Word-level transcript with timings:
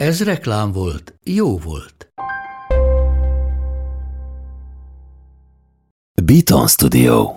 Ez 0.00 0.24
reklám 0.24 0.72
volt, 0.72 1.14
jó 1.24 1.58
volt. 1.58 2.12
Beaton 6.22 6.66
Studio 6.66 7.34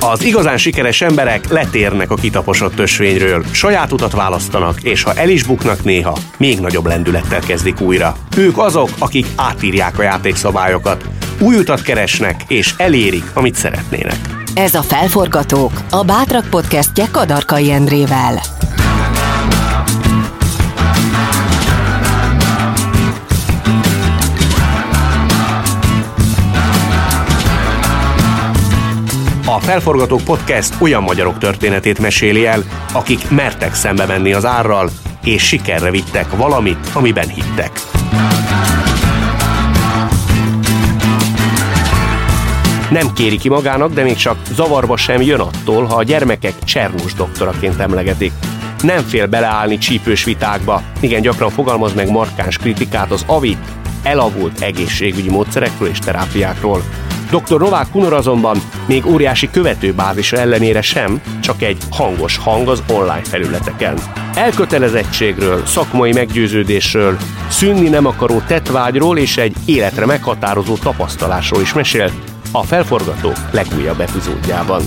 Az 0.00 0.22
igazán 0.22 0.56
sikeres 0.56 1.00
emberek 1.00 1.48
letérnek 1.48 2.10
a 2.10 2.14
kitaposott 2.14 2.78
ösvényről, 2.78 3.44
saját 3.52 3.92
utat 3.92 4.12
választanak, 4.12 4.82
és 4.82 5.02
ha 5.02 5.14
el 5.14 5.28
is 5.28 5.44
buknak 5.44 5.84
néha, 5.84 6.18
még 6.36 6.60
nagyobb 6.60 6.86
lendülettel 6.86 7.40
kezdik 7.40 7.80
újra. 7.80 8.16
Ők 8.36 8.58
azok, 8.58 8.90
akik 8.98 9.26
átírják 9.36 9.98
a 9.98 10.02
játékszabályokat, 10.02 11.08
új 11.40 11.56
utat 11.56 11.82
keresnek, 11.82 12.44
és 12.48 12.74
elérik, 12.76 13.30
amit 13.34 13.54
szeretnének. 13.54 14.37
Ez 14.54 14.74
a 14.74 14.82
Felforgatók, 14.82 15.72
a 15.90 16.04
Bátrak 16.04 16.50
podcastje 16.50 17.04
Kadarkai 17.10 17.70
Endrével. 17.70 18.40
A 29.46 29.60
Felforgatók 29.60 30.22
Podcast 30.22 30.74
olyan 30.80 31.02
magyarok 31.02 31.38
történetét 31.38 31.98
meséli 31.98 32.46
el, 32.46 32.62
akik 32.92 33.30
mertek 33.30 33.74
szembe 33.74 34.06
menni 34.06 34.32
az 34.32 34.44
árral, 34.44 34.90
és 35.24 35.42
sikerre 35.42 35.90
vittek 35.90 36.36
valamit, 36.36 36.90
amiben 36.94 37.28
hittek. 37.28 37.87
Nem 42.90 43.12
kéri 43.12 43.36
ki 43.36 43.48
magának, 43.48 43.92
de 43.92 44.02
még 44.02 44.16
csak 44.16 44.36
zavarba 44.52 44.96
sem 44.96 45.22
jön 45.22 45.40
attól, 45.40 45.84
ha 45.84 45.94
a 45.94 46.02
gyermekek 46.02 46.64
Csernus 46.64 47.14
doktoraként 47.14 47.80
emlegetik. 47.80 48.32
Nem 48.82 49.02
fél 49.02 49.26
beleállni 49.26 49.78
csípős 49.78 50.24
vitákba, 50.24 50.82
igen 51.00 51.20
gyakran 51.20 51.50
fogalmaz 51.50 51.94
meg 51.94 52.10
markáns 52.10 52.56
kritikát 52.56 53.10
az 53.10 53.24
avit, 53.26 53.58
elavult 54.02 54.60
egészségügyi 54.60 55.30
módszerekről 55.30 55.88
és 55.88 55.98
terápiákról. 55.98 56.82
Dr. 57.30 57.58
Novák 57.58 57.90
Kunor 57.90 58.12
azonban 58.12 58.58
még 58.86 59.06
óriási 59.06 59.50
követőbázisa 59.50 60.36
ellenére 60.36 60.80
sem, 60.80 61.20
csak 61.40 61.62
egy 61.62 61.78
hangos 61.90 62.36
hang 62.36 62.68
az 62.68 62.82
online 62.88 63.24
felületeken. 63.24 63.98
Elkötelezettségről, 64.34 65.66
szakmai 65.66 66.12
meggyőződésről, 66.12 67.16
szűnni 67.48 67.88
nem 67.88 68.06
akaró 68.06 68.42
tetvágyról 68.46 69.18
és 69.18 69.36
egy 69.36 69.54
életre 69.64 70.06
meghatározó 70.06 70.76
tapasztalásról 70.76 71.60
is 71.60 71.72
mesél 71.72 72.10
a 72.52 72.62
Felforgató 72.62 73.32
legújabb 73.50 74.00
epizódjában. 74.00 74.82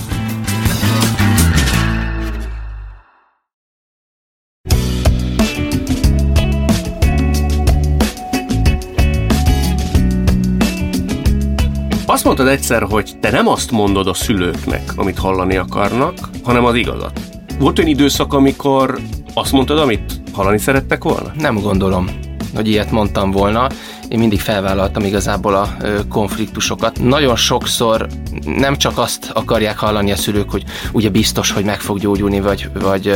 Azt 12.05 12.23
mondtad 12.23 12.47
egyszer, 12.47 12.83
hogy 12.83 13.11
te 13.19 13.31
nem 13.31 13.47
azt 13.47 13.71
mondod 13.71 14.07
a 14.07 14.13
szülőknek, 14.13 14.93
amit 14.95 15.17
hallani 15.17 15.55
akarnak, 15.55 16.17
hanem 16.43 16.65
az 16.65 16.75
igazat. 16.75 17.19
Volt 17.59 17.77
olyan 17.77 17.89
időszak, 17.89 18.33
amikor 18.33 18.99
azt 19.33 19.51
mondtad, 19.51 19.77
amit 19.77 20.21
hallani 20.33 20.57
szerettek 20.57 21.03
volna? 21.03 21.31
Nem 21.37 21.59
gondolom, 21.59 22.09
hogy 22.55 22.67
ilyet 22.67 22.91
mondtam 22.91 23.31
volna 23.31 23.67
én 24.11 24.19
mindig 24.19 24.39
felvállaltam 24.39 25.03
igazából 25.03 25.55
a 25.55 25.75
konfliktusokat. 26.09 26.99
Nagyon 26.99 27.35
sokszor 27.35 28.07
nem 28.45 28.77
csak 28.77 28.97
azt 28.97 29.29
akarják 29.33 29.77
hallani 29.77 30.11
a 30.11 30.15
szülők, 30.15 30.51
hogy 30.51 30.63
ugye 30.91 31.09
biztos, 31.09 31.51
hogy 31.51 31.63
meg 31.63 31.79
fog 31.79 31.99
gyógyulni, 31.99 32.39
vagy, 32.39 32.69
vagy 32.73 33.15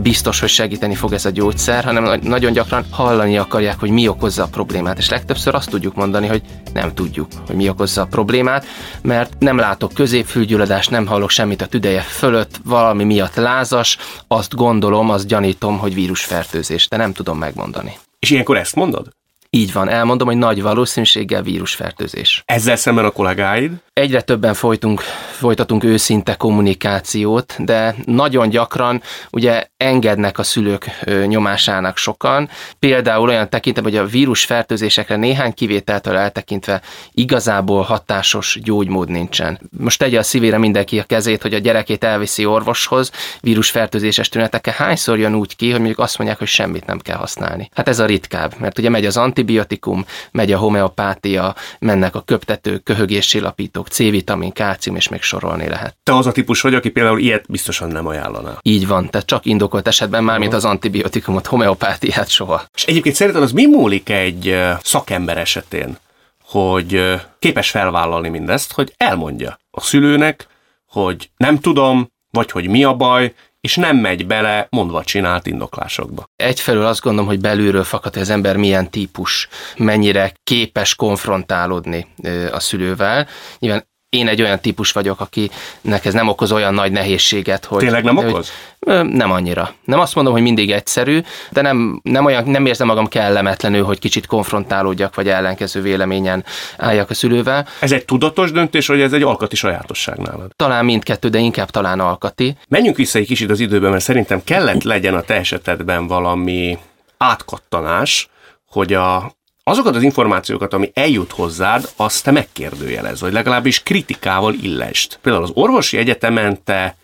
biztos, 0.00 0.40
hogy 0.40 0.48
segíteni 0.48 0.94
fog 0.94 1.12
ez 1.12 1.24
a 1.24 1.30
gyógyszer, 1.30 1.84
hanem 1.84 2.20
nagyon 2.22 2.52
gyakran 2.52 2.84
hallani 2.90 3.38
akarják, 3.38 3.78
hogy 3.80 3.90
mi 3.90 4.08
okozza 4.08 4.42
a 4.42 4.46
problémát. 4.46 4.98
És 4.98 5.08
legtöbbször 5.08 5.54
azt 5.54 5.70
tudjuk 5.70 5.94
mondani, 5.94 6.26
hogy 6.26 6.42
nem 6.72 6.94
tudjuk, 6.94 7.28
hogy 7.46 7.56
mi 7.56 7.68
okozza 7.68 8.02
a 8.02 8.06
problémát, 8.06 8.66
mert 9.02 9.32
nem 9.38 9.56
látok 9.56 9.92
középfülgyulladást, 9.92 10.90
nem 10.90 11.06
hallok 11.06 11.30
semmit 11.30 11.62
a 11.62 11.66
tüdeje 11.66 12.00
fölött, 12.00 12.60
valami 12.64 13.04
miatt 13.04 13.34
lázas, 13.34 13.98
azt 14.28 14.54
gondolom, 14.54 15.10
azt 15.10 15.26
gyanítom, 15.26 15.78
hogy 15.78 15.94
vírusfertőzés, 15.94 16.88
de 16.88 16.96
nem 16.96 17.12
tudom 17.12 17.38
megmondani. 17.38 17.98
És 18.18 18.30
ilyenkor 18.30 18.56
ezt 18.56 18.74
mondod? 18.74 19.08
Így 19.56 19.72
van, 19.72 19.88
elmondom, 19.88 20.28
hogy 20.28 20.36
nagy 20.36 20.62
valószínűséggel 20.62 21.42
vírusfertőzés. 21.42 22.42
Ezzel 22.46 22.76
szemben 22.76 23.04
a 23.04 23.10
kollégáid? 23.10 23.72
Egyre 23.92 24.20
többen 24.20 24.54
folytunk, 24.54 25.00
folytatunk 25.30 25.84
őszinte 25.84 26.34
kommunikációt, 26.34 27.64
de 27.64 27.94
nagyon 28.04 28.48
gyakran 28.48 29.02
ugye 29.30 29.66
engednek 29.76 30.38
a 30.38 30.42
szülők 30.42 30.86
nyomásának 31.26 31.96
sokan. 31.96 32.48
Például 32.78 33.28
olyan 33.28 33.48
tekintem, 33.48 33.82
hogy 33.82 33.96
a 33.96 34.06
vírusfertőzésekre 34.06 35.16
néhány 35.16 35.54
kivételtől 35.54 36.16
eltekintve 36.16 36.82
igazából 37.12 37.82
hatásos 37.82 38.58
gyógymód 38.62 39.08
nincsen. 39.08 39.60
Most 39.78 39.98
tegye 39.98 40.18
a 40.18 40.22
szívére 40.22 40.58
mindenki 40.58 40.98
a 40.98 41.04
kezét, 41.04 41.42
hogy 41.42 41.54
a 41.54 41.58
gyerekét 41.58 42.04
elviszi 42.04 42.44
orvoshoz, 42.44 43.10
vírusfertőzéses 43.40 44.28
tünetekkel. 44.28 44.74
Hányszor 44.76 45.18
jön 45.18 45.34
úgy 45.34 45.56
ki, 45.56 45.70
hogy 45.70 45.78
mondjuk 45.78 45.98
azt 45.98 46.18
mondják, 46.18 46.38
hogy 46.38 46.48
semmit 46.48 46.86
nem 46.86 46.98
kell 46.98 47.16
használni. 47.16 47.68
Hát 47.74 47.88
ez 47.88 47.98
a 47.98 48.06
ritkább, 48.06 48.54
mert 48.58 48.78
ugye 48.78 48.88
megy 48.88 49.06
az 49.06 49.16
antibiotikum, 49.42 50.04
megy 50.30 50.52
a 50.52 50.58
homeopátia, 50.58 51.54
mennek 51.78 52.14
a 52.14 52.20
köptető, 52.20 52.78
köhögéscsillapítók, 52.78 53.88
C-vitamin, 53.88 54.52
kálcium, 54.52 54.96
és 54.96 55.08
még 55.08 55.22
sorolni 55.22 55.68
lehet. 55.68 55.96
Te 56.02 56.16
az 56.16 56.26
a 56.26 56.32
típus 56.32 56.60
vagy, 56.60 56.74
aki 56.74 56.90
például 56.90 57.18
ilyet 57.18 57.44
biztosan 57.48 57.88
nem 57.88 58.06
ajánlaná. 58.06 58.58
Így 58.62 58.86
van, 58.86 59.10
tehát 59.10 59.26
csak 59.26 59.46
indokolt 59.46 59.86
esetben 59.86 60.24
már, 60.24 60.38
mint 60.38 60.54
az 60.54 60.64
antibiotikumot, 60.64 61.46
homeopátiát 61.46 62.28
soha. 62.28 62.64
És 62.74 62.84
egyébként 62.84 63.14
szerinted 63.14 63.42
az 63.42 63.52
mi 63.52 63.66
múlik 63.66 64.08
egy 64.08 64.58
szakember 64.82 65.38
esetén, 65.38 65.98
hogy 66.44 67.20
képes 67.38 67.70
felvállalni 67.70 68.28
mindezt, 68.28 68.72
hogy 68.72 68.94
elmondja 68.96 69.58
a 69.70 69.80
szülőnek, 69.80 70.46
hogy 70.86 71.30
nem 71.36 71.58
tudom, 71.58 72.10
vagy 72.30 72.50
hogy 72.50 72.68
mi 72.68 72.84
a 72.84 72.94
baj, 72.94 73.34
és 73.62 73.76
nem 73.76 73.96
megy 73.96 74.26
bele 74.26 74.66
mondva 74.70 75.04
csinált 75.04 75.46
indoklásokba. 75.46 76.24
Egyfelől 76.36 76.86
azt 76.86 77.00
gondolom, 77.00 77.28
hogy 77.28 77.40
belülről 77.40 77.84
fakad, 77.84 78.12
hogy 78.12 78.22
az 78.22 78.30
ember 78.30 78.56
milyen 78.56 78.90
típus, 78.90 79.48
mennyire 79.76 80.32
képes 80.44 80.94
konfrontálódni 80.94 82.06
a 82.52 82.60
szülővel. 82.60 83.26
Nyilván 83.58 83.90
én 84.12 84.28
egy 84.28 84.42
olyan 84.42 84.60
típus 84.60 84.92
vagyok, 84.92 85.20
akinek 85.20 86.04
ez 86.04 86.12
nem 86.12 86.28
okoz 86.28 86.52
olyan 86.52 86.74
nagy 86.74 86.92
nehézséget, 86.92 87.64
hogy... 87.64 87.78
Tényleg 87.78 88.04
nem 88.04 88.16
okoz? 88.16 88.52
Hogy, 88.80 89.04
nem 89.08 89.30
annyira. 89.30 89.74
Nem 89.84 90.00
azt 90.00 90.14
mondom, 90.14 90.32
hogy 90.32 90.42
mindig 90.42 90.70
egyszerű, 90.70 91.20
de 91.50 91.60
nem, 91.60 92.00
nem, 92.02 92.24
olyan, 92.24 92.44
nem 92.44 92.66
érzem 92.66 92.86
magam 92.86 93.06
kellemetlenül, 93.06 93.84
hogy 93.84 93.98
kicsit 93.98 94.26
konfrontálódjak, 94.26 95.14
vagy 95.14 95.28
ellenkező 95.28 95.82
véleményen 95.82 96.44
álljak 96.76 97.10
a 97.10 97.14
szülővel. 97.14 97.66
Ez 97.80 97.92
egy 97.92 98.04
tudatos 98.04 98.52
döntés, 98.52 98.86
vagy 98.86 99.00
ez 99.00 99.12
egy 99.12 99.22
alkati 99.22 99.56
sajátosság 99.56 100.18
nálad? 100.18 100.52
Talán 100.56 100.84
mindkettő, 100.84 101.28
de 101.28 101.38
inkább 101.38 101.70
talán 101.70 102.00
alkati. 102.00 102.56
Menjünk 102.68 102.96
vissza 102.96 103.18
egy 103.18 103.26
kicsit 103.26 103.50
az 103.50 103.60
időben, 103.60 103.90
mert 103.90 104.04
szerintem 104.04 104.44
kellett 104.44 104.82
legyen 104.82 105.14
a 105.14 105.20
te 105.20 105.34
esetedben 105.34 106.06
valami 106.06 106.78
átkattanás, 107.16 108.28
hogy 108.66 108.92
a 108.92 109.32
azokat 109.64 109.96
az 109.96 110.02
információkat, 110.02 110.72
ami 110.72 110.90
eljut 110.94 111.32
hozzád, 111.32 111.88
azt 111.96 112.24
te 112.24 112.30
megkérdőjelez, 112.30 113.20
vagy 113.20 113.32
legalábbis 113.32 113.82
kritikával 113.82 114.54
illest. 114.54 115.18
Például 115.22 115.44
az 115.44 115.50
orvosi 115.54 115.96
egyetemen 115.96 116.62
te 116.64 116.96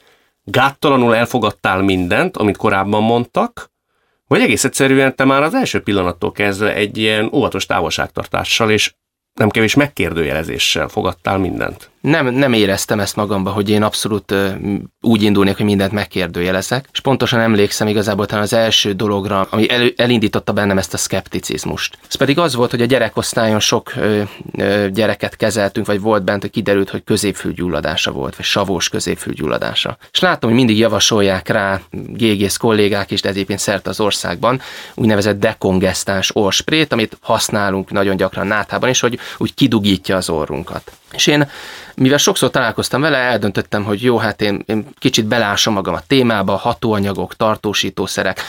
gáttalanul 0.44 1.14
elfogadtál 1.14 1.82
mindent, 1.82 2.36
amit 2.36 2.56
korábban 2.56 3.02
mondtak, 3.02 3.70
vagy 4.26 4.40
egész 4.40 4.64
egyszerűen 4.64 5.16
te 5.16 5.24
már 5.24 5.42
az 5.42 5.54
első 5.54 5.82
pillanattól 5.82 6.32
kezdve 6.32 6.74
egy 6.74 6.98
ilyen 6.98 7.30
óvatos 7.32 7.66
távolságtartással 7.66 8.70
és 8.70 8.94
nem 9.34 9.48
kevés 9.48 9.74
megkérdőjelezéssel 9.74 10.88
fogadtál 10.88 11.38
mindent. 11.38 11.90
Nem, 12.08 12.26
nem 12.26 12.52
éreztem 12.52 13.00
ezt 13.00 13.16
magamba, 13.16 13.50
hogy 13.50 13.70
én 13.70 13.82
abszolút 13.82 14.34
úgy 15.00 15.22
indulnék, 15.22 15.56
hogy 15.56 15.64
mindent 15.64 15.92
megkérdőjelezek, 15.92 16.88
és 16.92 17.00
pontosan 17.00 17.40
emlékszem 17.40 17.86
igazából 17.88 18.26
talán 18.26 18.42
az 18.42 18.52
első 18.52 18.92
dologra, 18.92 19.46
ami 19.50 19.70
el, 19.70 19.90
elindította 19.96 20.52
bennem 20.52 20.78
ezt 20.78 20.94
a 20.94 20.96
szkepticizmust. 20.96 21.98
Ez 22.08 22.14
pedig 22.14 22.38
az 22.38 22.54
volt, 22.54 22.70
hogy 22.70 22.80
a 22.80 22.84
gyerekosztályon 22.84 23.60
sok 23.60 23.92
ö, 23.96 24.22
ö, 24.52 24.88
gyereket 24.90 25.36
kezeltünk, 25.36 25.86
vagy 25.86 26.00
volt 26.00 26.24
bent, 26.24 26.40
hogy 26.40 26.50
kiderült, 26.50 26.90
hogy 26.90 27.04
középfülgyulladása 27.04 28.12
volt, 28.12 28.36
vagy 28.36 28.44
savós 28.44 28.88
középfülgyulladása. 28.88 29.96
És 30.12 30.20
látom, 30.20 30.50
hogy 30.50 30.58
mindig 30.58 30.78
javasolják 30.78 31.48
rá 31.48 31.80
gégész 31.90 32.56
kollégák 32.56 33.10
is, 33.10 33.20
de 33.20 33.28
egyébként 33.28 33.58
szerte 33.58 33.90
az 33.90 34.00
országban, 34.00 34.60
úgynevezett 34.94 35.38
dekongesztáns 35.38 36.30
orsprét, 36.36 36.92
amit 36.92 37.18
használunk 37.20 37.90
nagyon 37.90 38.16
gyakran 38.16 38.46
náthában 38.46 38.88
is, 38.88 39.00
hogy 39.00 39.18
úgy 39.38 39.54
kidugítja 39.54 40.16
az 40.16 40.30
orrunkat. 40.30 40.92
És 41.12 41.26
én, 41.26 41.50
mivel 41.94 42.18
sokszor 42.18 42.50
találkoztam 42.50 43.00
vele, 43.00 43.16
eldöntöttem, 43.16 43.84
hogy 43.84 44.02
jó, 44.02 44.16
hát 44.16 44.42
én, 44.42 44.62
én 44.66 44.86
kicsit 44.98 45.24
belásom 45.24 45.74
magam 45.74 45.94
a 45.94 46.02
témába, 46.06 46.56
hatóanyagok, 46.56 47.36
tartósítószerek, 47.36 48.40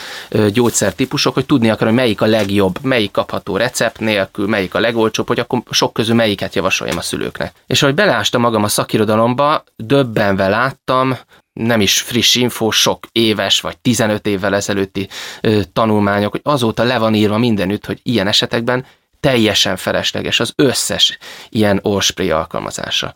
gyógyszertípusok, 0.52 1.34
hogy 1.34 1.46
tudni 1.46 1.70
akarom, 1.70 1.94
hogy 1.94 2.02
melyik 2.02 2.20
a 2.20 2.26
legjobb, 2.26 2.78
melyik 2.82 3.10
kapható 3.10 3.56
recept 3.56 3.98
nélkül, 3.98 4.46
melyik 4.46 4.74
a 4.74 4.80
legolcsóbb, 4.80 5.26
hogy 5.26 5.38
akkor 5.38 5.62
sok 5.70 5.92
közül 5.92 6.14
melyiket 6.14 6.54
javasoljam 6.54 6.96
a 6.96 7.02
szülőknek. 7.02 7.52
És 7.66 7.82
ahogy 7.82 7.94
belástam 7.94 8.40
magam 8.40 8.64
a 8.64 8.68
szakirodalomba, 8.68 9.64
döbbenve 9.76 10.48
láttam, 10.48 11.18
nem 11.52 11.80
is 11.80 12.00
friss 12.00 12.34
info, 12.34 12.70
sok 12.70 13.06
éves 13.12 13.60
vagy 13.60 13.78
15 13.78 14.26
évvel 14.26 14.54
ezelőtti 14.54 15.08
ö, 15.40 15.60
tanulmányok, 15.72 16.30
hogy 16.30 16.40
azóta 16.44 16.82
le 16.82 16.98
van 16.98 17.14
írva 17.14 17.38
mindenütt, 17.38 17.86
hogy 17.86 18.00
ilyen 18.02 18.26
esetekben 18.26 18.84
teljesen 19.20 19.76
felesleges 19.76 20.40
az 20.40 20.52
összes 20.56 21.18
ilyen 21.48 21.78
orspray 21.82 22.30
alkalmazása. 22.30 23.14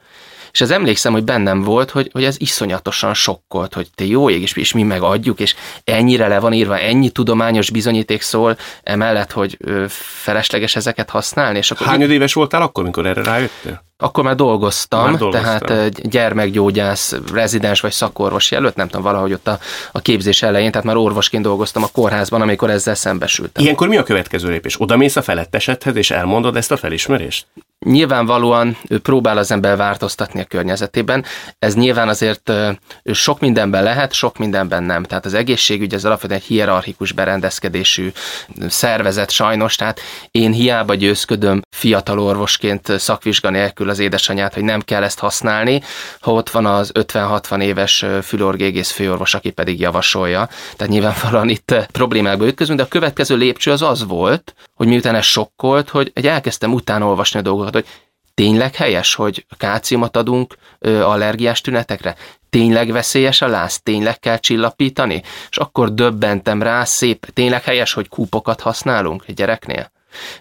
És 0.54 0.60
ez 0.60 0.70
emlékszem, 0.70 1.12
hogy 1.12 1.24
bennem 1.24 1.62
volt, 1.62 1.90
hogy, 1.90 2.10
hogy 2.12 2.24
ez 2.24 2.36
iszonyatosan 2.38 3.14
sokkolt, 3.14 3.74
hogy 3.74 3.88
te 3.94 4.04
jó 4.04 4.30
ég, 4.30 4.42
és, 4.42 4.52
és 4.52 4.72
mi 4.72 4.82
megadjuk, 4.82 5.40
és 5.40 5.54
ennyire 5.84 6.28
le 6.28 6.38
van 6.38 6.52
írva, 6.52 6.78
ennyi 6.78 7.10
tudományos 7.10 7.70
bizonyíték 7.70 8.22
szól, 8.22 8.56
emellett, 8.82 9.32
hogy 9.32 9.58
felesleges 9.88 10.76
ezeket 10.76 11.10
használni. 11.10 11.58
És 11.58 11.70
akkor 11.70 11.86
Hány 11.86 12.10
éves 12.10 12.32
voltál 12.32 12.62
akkor, 12.62 12.82
amikor 12.82 13.06
erre 13.06 13.22
rájöttél? 13.22 13.84
Akkor 14.04 14.24
már 14.24 14.34
dolgoztam, 14.34 15.04
már 15.10 15.18
dolgoztam. 15.18 15.58
tehát 15.58 16.08
gyermekgyógyász, 16.08 17.14
rezidens 17.32 17.80
vagy 17.80 17.92
szakorvos 17.92 18.50
jelölt, 18.50 18.76
nem 18.76 18.86
tudom, 18.86 19.02
valahogy 19.02 19.32
ott 19.32 19.46
a, 19.46 19.58
a 19.92 20.00
képzés 20.00 20.42
elején, 20.42 20.70
tehát 20.70 20.86
már 20.86 20.96
orvosként 20.96 21.42
dolgoztam 21.42 21.82
a 21.82 21.88
kórházban, 21.92 22.40
amikor 22.40 22.70
ezzel 22.70 22.94
szembesültem. 22.94 23.62
Ilyenkor 23.62 23.88
mi 23.88 23.96
a 23.96 24.02
következő 24.02 24.48
lépés? 24.48 24.80
Oda 24.80 24.96
mész 24.96 25.16
a 25.16 25.22
felettesedhez, 25.22 25.96
és 25.96 26.10
elmondod 26.10 26.56
ezt 26.56 26.72
a 26.72 26.76
felismerést? 26.76 27.46
Nyilvánvalóan 27.84 28.76
ő 28.88 28.98
próbál 28.98 29.38
az 29.38 29.50
ember 29.50 29.76
változtatni 29.76 30.40
a 30.40 30.44
környezetében. 30.44 31.24
Ez 31.58 31.74
nyilván 31.74 32.08
azért 32.08 32.52
sok 33.04 33.40
mindenben 33.40 33.82
lehet, 33.82 34.12
sok 34.12 34.38
mindenben 34.38 34.82
nem. 34.82 35.02
Tehát 35.02 35.24
az 35.24 35.34
egészségügy 35.34 35.94
az 35.94 36.04
alapvetően 36.04 36.40
egy 36.40 36.46
hierarchikus 36.46 37.12
berendezkedésű 37.12 38.12
szervezet 38.68 39.30
sajnos, 39.30 39.76
tehát 39.76 40.00
én 40.30 40.52
hiába 40.52 40.94
győzködöm 40.94 41.62
fiatal 41.70 42.18
orvosként 42.18 42.98
szakvizsga 42.98 43.50
nélkül 43.50 43.90
az 43.94 44.00
édesanyát, 44.00 44.54
hogy 44.54 44.64
nem 44.64 44.80
kell 44.80 45.02
ezt 45.02 45.18
használni, 45.18 45.82
ha 46.20 46.32
ott 46.32 46.50
van 46.50 46.66
az 46.66 46.90
50-60 46.94 47.62
éves 47.62 48.04
fülorgégész 48.22 48.90
főorvos, 48.90 49.34
aki 49.34 49.50
pedig 49.50 49.80
javasolja. 49.80 50.48
Tehát 50.76 50.92
nyilvánvalóan 50.92 51.48
itt 51.48 51.74
problémákba 51.92 52.46
ütközünk, 52.46 52.78
de 52.78 52.84
a 52.84 52.88
következő 52.88 53.36
lépcső 53.36 53.70
az 53.70 53.82
az 53.82 54.06
volt, 54.06 54.54
hogy 54.74 54.86
miután 54.86 55.14
ez 55.14 55.24
sokkolt, 55.24 55.88
hogy 55.88 56.10
egy 56.14 56.26
elkezdtem 56.26 56.72
utána 56.72 57.12
a 57.12 57.40
dolgokat, 57.40 57.72
hogy 57.72 57.86
tényleg 58.34 58.74
helyes, 58.74 59.14
hogy 59.14 59.46
kálciumot 59.56 60.16
adunk 60.16 60.56
ö, 60.78 61.00
allergiás 61.00 61.60
tünetekre? 61.60 62.16
Tényleg 62.50 62.92
veszélyes 62.92 63.42
a 63.42 63.46
láz? 63.46 63.80
Tényleg 63.82 64.18
kell 64.18 64.38
csillapítani? 64.38 65.22
És 65.50 65.56
akkor 65.56 65.94
döbbentem 65.94 66.62
rá, 66.62 66.84
szép, 66.84 67.26
tényleg 67.32 67.62
helyes, 67.62 67.92
hogy 67.92 68.08
kúpokat 68.08 68.60
használunk 68.60 69.24
egy 69.26 69.34
gyereknél? 69.34 69.92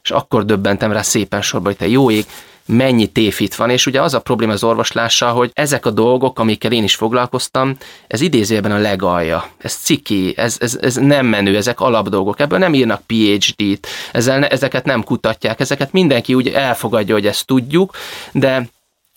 És 0.02 0.12
akkor 0.12 0.46
döbbentem 0.46 0.92
rá 0.92 1.02
szépen 1.02 1.42
sorba, 1.42 1.68
hogy 1.68 1.78
te 1.78 1.88
jó 1.88 2.12
ég, 2.12 2.26
mennyi 2.66 3.08
tévhit 3.08 3.56
van, 3.56 3.70
és 3.70 3.86
ugye 3.86 4.02
az 4.02 4.14
a 4.14 4.20
probléma 4.20 4.52
az 4.52 4.64
orvoslással, 4.64 5.34
hogy 5.34 5.52
ezek 5.54 5.86
a 5.86 5.92
dolgok, 5.92 6.40
amikkel 6.40 6.72
én 6.72 6.84
is 6.84 6.96
foglalkoztam, 6.96 7.78
ez 8.08 8.22
idézőjelben 8.22 8.72
a 8.72 8.78
legalja, 8.78 9.50
ez 9.58 9.74
ciki, 9.74 10.34
ez, 10.38 10.58
ez, 10.60 10.78
ez 10.82 10.96
nem 10.96 11.26
menő, 11.26 11.56
ezek 11.56 11.80
alapdolgok, 11.80 12.40
ebből 12.40 12.60
nem 12.60 12.74
írnak 12.74 13.02
PhD-t, 13.06 13.88
ezzel, 14.12 14.46
ezeket 14.46 14.86
nem 14.86 15.04
kutatják, 15.04 15.60
ezeket 15.60 15.92
mindenki 15.92 16.34
úgy 16.34 16.48
elfogadja, 16.48 17.14
hogy 17.14 17.28
ezt 17.28 17.46
tudjuk, 17.46 17.96
de 18.32 18.68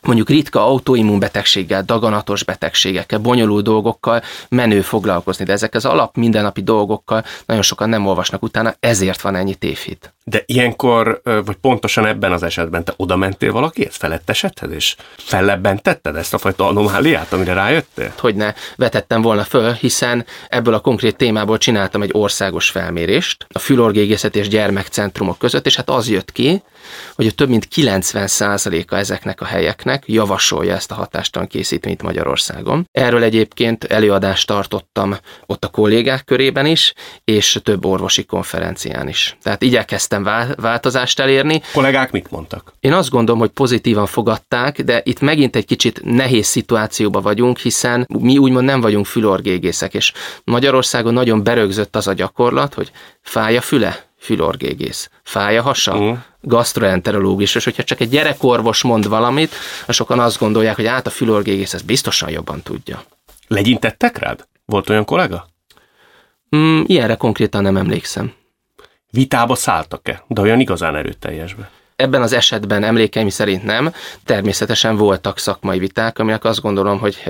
mondjuk 0.07 0.29
ritka 0.29 0.67
autoimmunbetegséggel, 0.67 1.83
daganatos 1.83 2.45
betegségekkel, 2.45 3.19
bonyolult 3.19 3.65
dolgokkal 3.65 4.23
menő 4.49 4.81
foglalkozni, 4.81 5.45
de 5.45 5.53
ezek 5.53 5.75
az 5.75 5.85
alap 5.85 6.17
mindennapi 6.17 6.63
dolgokkal 6.63 7.25
nagyon 7.47 7.63
sokan 7.63 7.89
nem 7.89 8.07
olvasnak 8.07 8.43
utána, 8.43 8.75
ezért 8.81 9.21
van 9.21 9.35
ennyi 9.35 9.55
tévhit. 9.55 10.15
De 10.25 10.43
ilyenkor, 10.47 11.21
vagy 11.25 11.57
pontosan 11.61 12.07
ebben 12.07 12.33
az 12.33 12.43
esetben 12.43 12.85
te 12.85 12.95
oda 12.97 13.17
mentél 13.17 13.53
valakihez, 13.53 13.97
felettesedhez, 13.97 14.71
és 14.71 14.97
fellebben 15.17 15.83
tetted 15.83 16.17
ezt 16.17 16.35
a 16.35 16.39
fajta 16.39 16.67
anomáliát, 16.67 17.33
amire 17.33 17.53
rájöttél? 17.53 18.13
Hogy 18.19 18.35
ne 18.35 18.55
vetettem 18.77 19.23
volna 19.23 19.45
föl, 19.45 19.73
hiszen 19.73 20.25
ebből 20.49 20.75
a 20.75 20.81
konkrét 20.81 21.17
témából 21.17 21.59
csináltam 21.59 22.03
egy 22.03 22.11
országos 22.13 22.71
felmérést 22.71 23.47
a 23.49 23.59
fülorgégészet 23.59 24.37
és 24.37 24.49
gyermekcentrumok 24.49 25.39
között, 25.39 25.67
és 25.67 25.77
hát 25.77 25.91
az 25.91 26.09
jött 26.09 26.33
ki, 26.33 26.63
hogy 27.15 27.35
több 27.35 27.49
mint 27.49 27.69
90%-a 27.75 28.95
ezeknek 28.95 29.41
a 29.41 29.45
helyeknek 29.45 30.03
javasolja 30.07 30.75
ezt 30.75 30.91
a 30.91 30.95
hatástalan 30.95 31.49
készítményt 31.49 32.03
Magyarországon. 32.03 32.89
Erről 32.93 33.23
egyébként 33.23 33.85
előadást 33.85 34.47
tartottam 34.47 35.17
ott 35.47 35.65
a 35.65 35.69
kollégák 35.69 36.25
körében 36.25 36.67
is, 36.67 36.93
és 37.25 37.59
több 37.63 37.85
orvosi 37.85 38.25
konferencián 38.25 39.09
is. 39.09 39.37
Tehát 39.43 39.63
igyekeztem 39.63 40.23
változást 40.57 41.21
elérni. 41.21 41.55
A 41.55 41.69
kollégák 41.73 42.11
mit 42.11 42.31
mondtak? 42.31 42.73
Én 42.81 42.93
azt 42.93 43.11
gondolom, 43.11 43.41
hogy 43.41 43.51
pozitívan 43.51 44.07
fogadták, 44.07 44.83
de 44.83 45.01
itt 45.05 45.21
megint 45.21 45.57
egy 45.57 45.65
kicsit 45.65 46.01
nehéz 46.05 46.47
szituációba 46.47 47.21
vagyunk, 47.21 47.59
hiszen 47.59 48.07
mi 48.19 48.39
úgymond 48.39 48.65
nem 48.65 48.81
vagyunk 48.81 49.07
fülorgégészek, 49.07 49.95
és 49.95 50.13
Magyarországon 50.45 51.13
nagyon 51.13 51.43
berögzött 51.43 51.97
az 51.97 52.07
a 52.07 52.13
gyakorlat, 52.13 52.75
hogy 52.75 52.91
fáj 53.23 53.57
a 53.57 53.61
füle, 53.61 54.06
fülorgégész. 54.19 55.11
Fáj 55.23 55.59
a 55.59 55.63
hasa? 55.63 55.99
Uh. 55.99 56.19
Gastroenterológus. 56.41 57.55
És 57.55 57.65
hogyha 57.65 57.83
csak 57.83 58.01
egy 58.01 58.09
gyerekorvos 58.09 58.83
mond 58.83 59.09
valamit, 59.09 59.55
sokan 59.89 60.19
azt 60.19 60.39
gondolják, 60.39 60.77
hogy 60.77 60.87
át 60.87 61.07
a 61.07 61.11
fülorgégész 61.11 61.75
ezt 61.75 61.87
biztosan 61.87 62.31
jobban 62.31 62.63
tudja. 62.63 63.05
Legyintettek 63.49 64.19
rád? 64.19 64.47
Volt 64.65 64.91
olyan 64.91 65.05
kollega? 65.05 65.47
Mm, 66.57 66.83
ilyenre 66.87 67.15
konkrétan 67.15 67.63
nem 67.63 67.77
emlékszem. 67.77 68.33
Vitába 69.11 69.55
szálltak-e? 69.55 70.25
De 70.27 70.41
olyan 70.41 70.61
igazán 70.61 70.97
erőteljesbe? 70.97 71.71
Ebben 71.97 72.23
az 72.23 72.33
esetben 72.33 72.83
emlékeim 72.83 73.29
szerint 73.29 73.65
nem. 73.65 73.93
Természetesen 74.25 74.97
voltak 74.97 75.39
szakmai 75.39 75.79
viták, 75.79 76.19
aminek 76.19 76.45
azt 76.45 76.61
gondolom, 76.61 76.99
hogy 76.99 77.23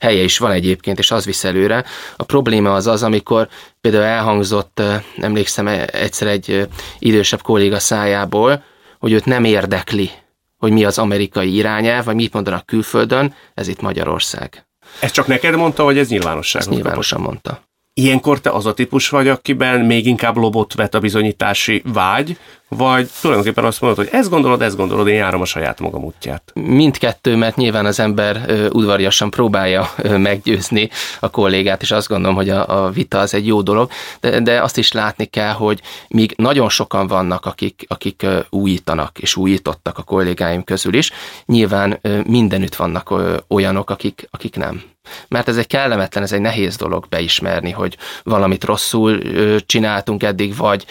helye 0.00 0.22
is 0.22 0.38
van 0.38 0.50
egyébként, 0.50 0.98
és 0.98 1.10
az 1.10 1.24
visz 1.24 1.44
előre. 1.44 1.84
A 2.16 2.22
probléma 2.22 2.72
az 2.72 2.86
az, 2.86 3.02
amikor 3.02 3.48
például 3.80 4.04
elhangzott, 4.04 4.82
emlékszem 5.20 5.66
egyszer 5.86 6.28
egy 6.28 6.68
idősebb 6.98 7.42
kolléga 7.42 7.78
szájából, 7.78 8.62
hogy 8.98 9.12
őt 9.12 9.24
nem 9.24 9.44
érdekli, 9.44 10.10
hogy 10.56 10.72
mi 10.72 10.84
az 10.84 10.98
amerikai 10.98 11.54
irányelv, 11.54 12.04
vagy 12.04 12.14
mit 12.14 12.32
mondanak 12.32 12.66
külföldön, 12.66 13.34
ez 13.54 13.68
itt 13.68 13.80
Magyarország. 13.80 14.66
Ez 15.00 15.10
csak 15.10 15.26
neked 15.26 15.56
mondta, 15.56 15.82
vagy 15.82 15.98
ez 15.98 16.08
nyilvánosság? 16.08 16.62
Ezt 16.62 16.70
nyilvánosan 16.70 17.20
mondta. 17.20 17.62
Ilyenkor 17.96 18.40
te 18.40 18.50
az 18.50 18.66
a 18.66 18.74
típus 18.74 19.08
vagy, 19.08 19.28
akiben 19.28 19.80
még 19.80 20.06
inkább 20.06 20.36
lobot 20.36 20.74
vet 20.74 20.94
a 20.94 21.00
bizonyítási 21.00 21.82
vágy, 21.92 22.38
vagy 22.76 23.10
tulajdonképpen 23.20 23.64
azt 23.64 23.80
mondod, 23.80 23.98
hogy 23.98 24.08
ezt 24.12 24.30
gondolod, 24.30 24.62
ezt 24.62 24.76
gondolod, 24.76 25.08
én 25.08 25.14
járom 25.14 25.40
a 25.40 25.44
saját 25.44 25.80
magam 25.80 26.04
útját. 26.04 26.50
Mindkettő, 26.54 27.36
mert 27.36 27.56
nyilván 27.56 27.86
az 27.86 28.00
ember 28.00 28.44
udvariasan 28.72 29.30
próbálja 29.30 29.90
meggyőzni 30.16 30.90
a 31.20 31.30
kollégát, 31.30 31.82
és 31.82 31.90
azt 31.90 32.08
gondolom, 32.08 32.36
hogy 32.36 32.48
a, 32.48 32.84
a 32.84 32.90
vita 32.90 33.18
az 33.18 33.34
egy 33.34 33.46
jó 33.46 33.62
dolog, 33.62 33.90
de, 34.20 34.40
de 34.40 34.62
azt 34.62 34.78
is 34.78 34.92
látni 34.92 35.24
kell, 35.24 35.52
hogy 35.52 35.80
míg 36.08 36.34
nagyon 36.36 36.68
sokan 36.68 37.06
vannak, 37.06 37.46
akik, 37.46 37.84
akik 37.88 38.26
újítanak, 38.50 39.18
és 39.18 39.36
újítottak 39.36 39.98
a 39.98 40.02
kollégáim 40.02 40.64
közül 40.64 40.94
is, 40.94 41.12
nyilván 41.46 42.00
mindenütt 42.26 42.74
vannak 42.74 43.14
olyanok, 43.48 43.90
akik, 43.90 44.28
akik 44.30 44.56
nem. 44.56 44.82
Mert 45.28 45.48
ez 45.48 45.56
egy 45.56 45.66
kellemetlen, 45.66 46.22
ez 46.22 46.32
egy 46.32 46.40
nehéz 46.40 46.76
dolog 46.76 47.06
beismerni, 47.08 47.70
hogy 47.70 47.96
valamit 48.22 48.64
rosszul 48.64 49.20
csináltunk 49.66 50.22
eddig, 50.22 50.56
vagy 50.56 50.84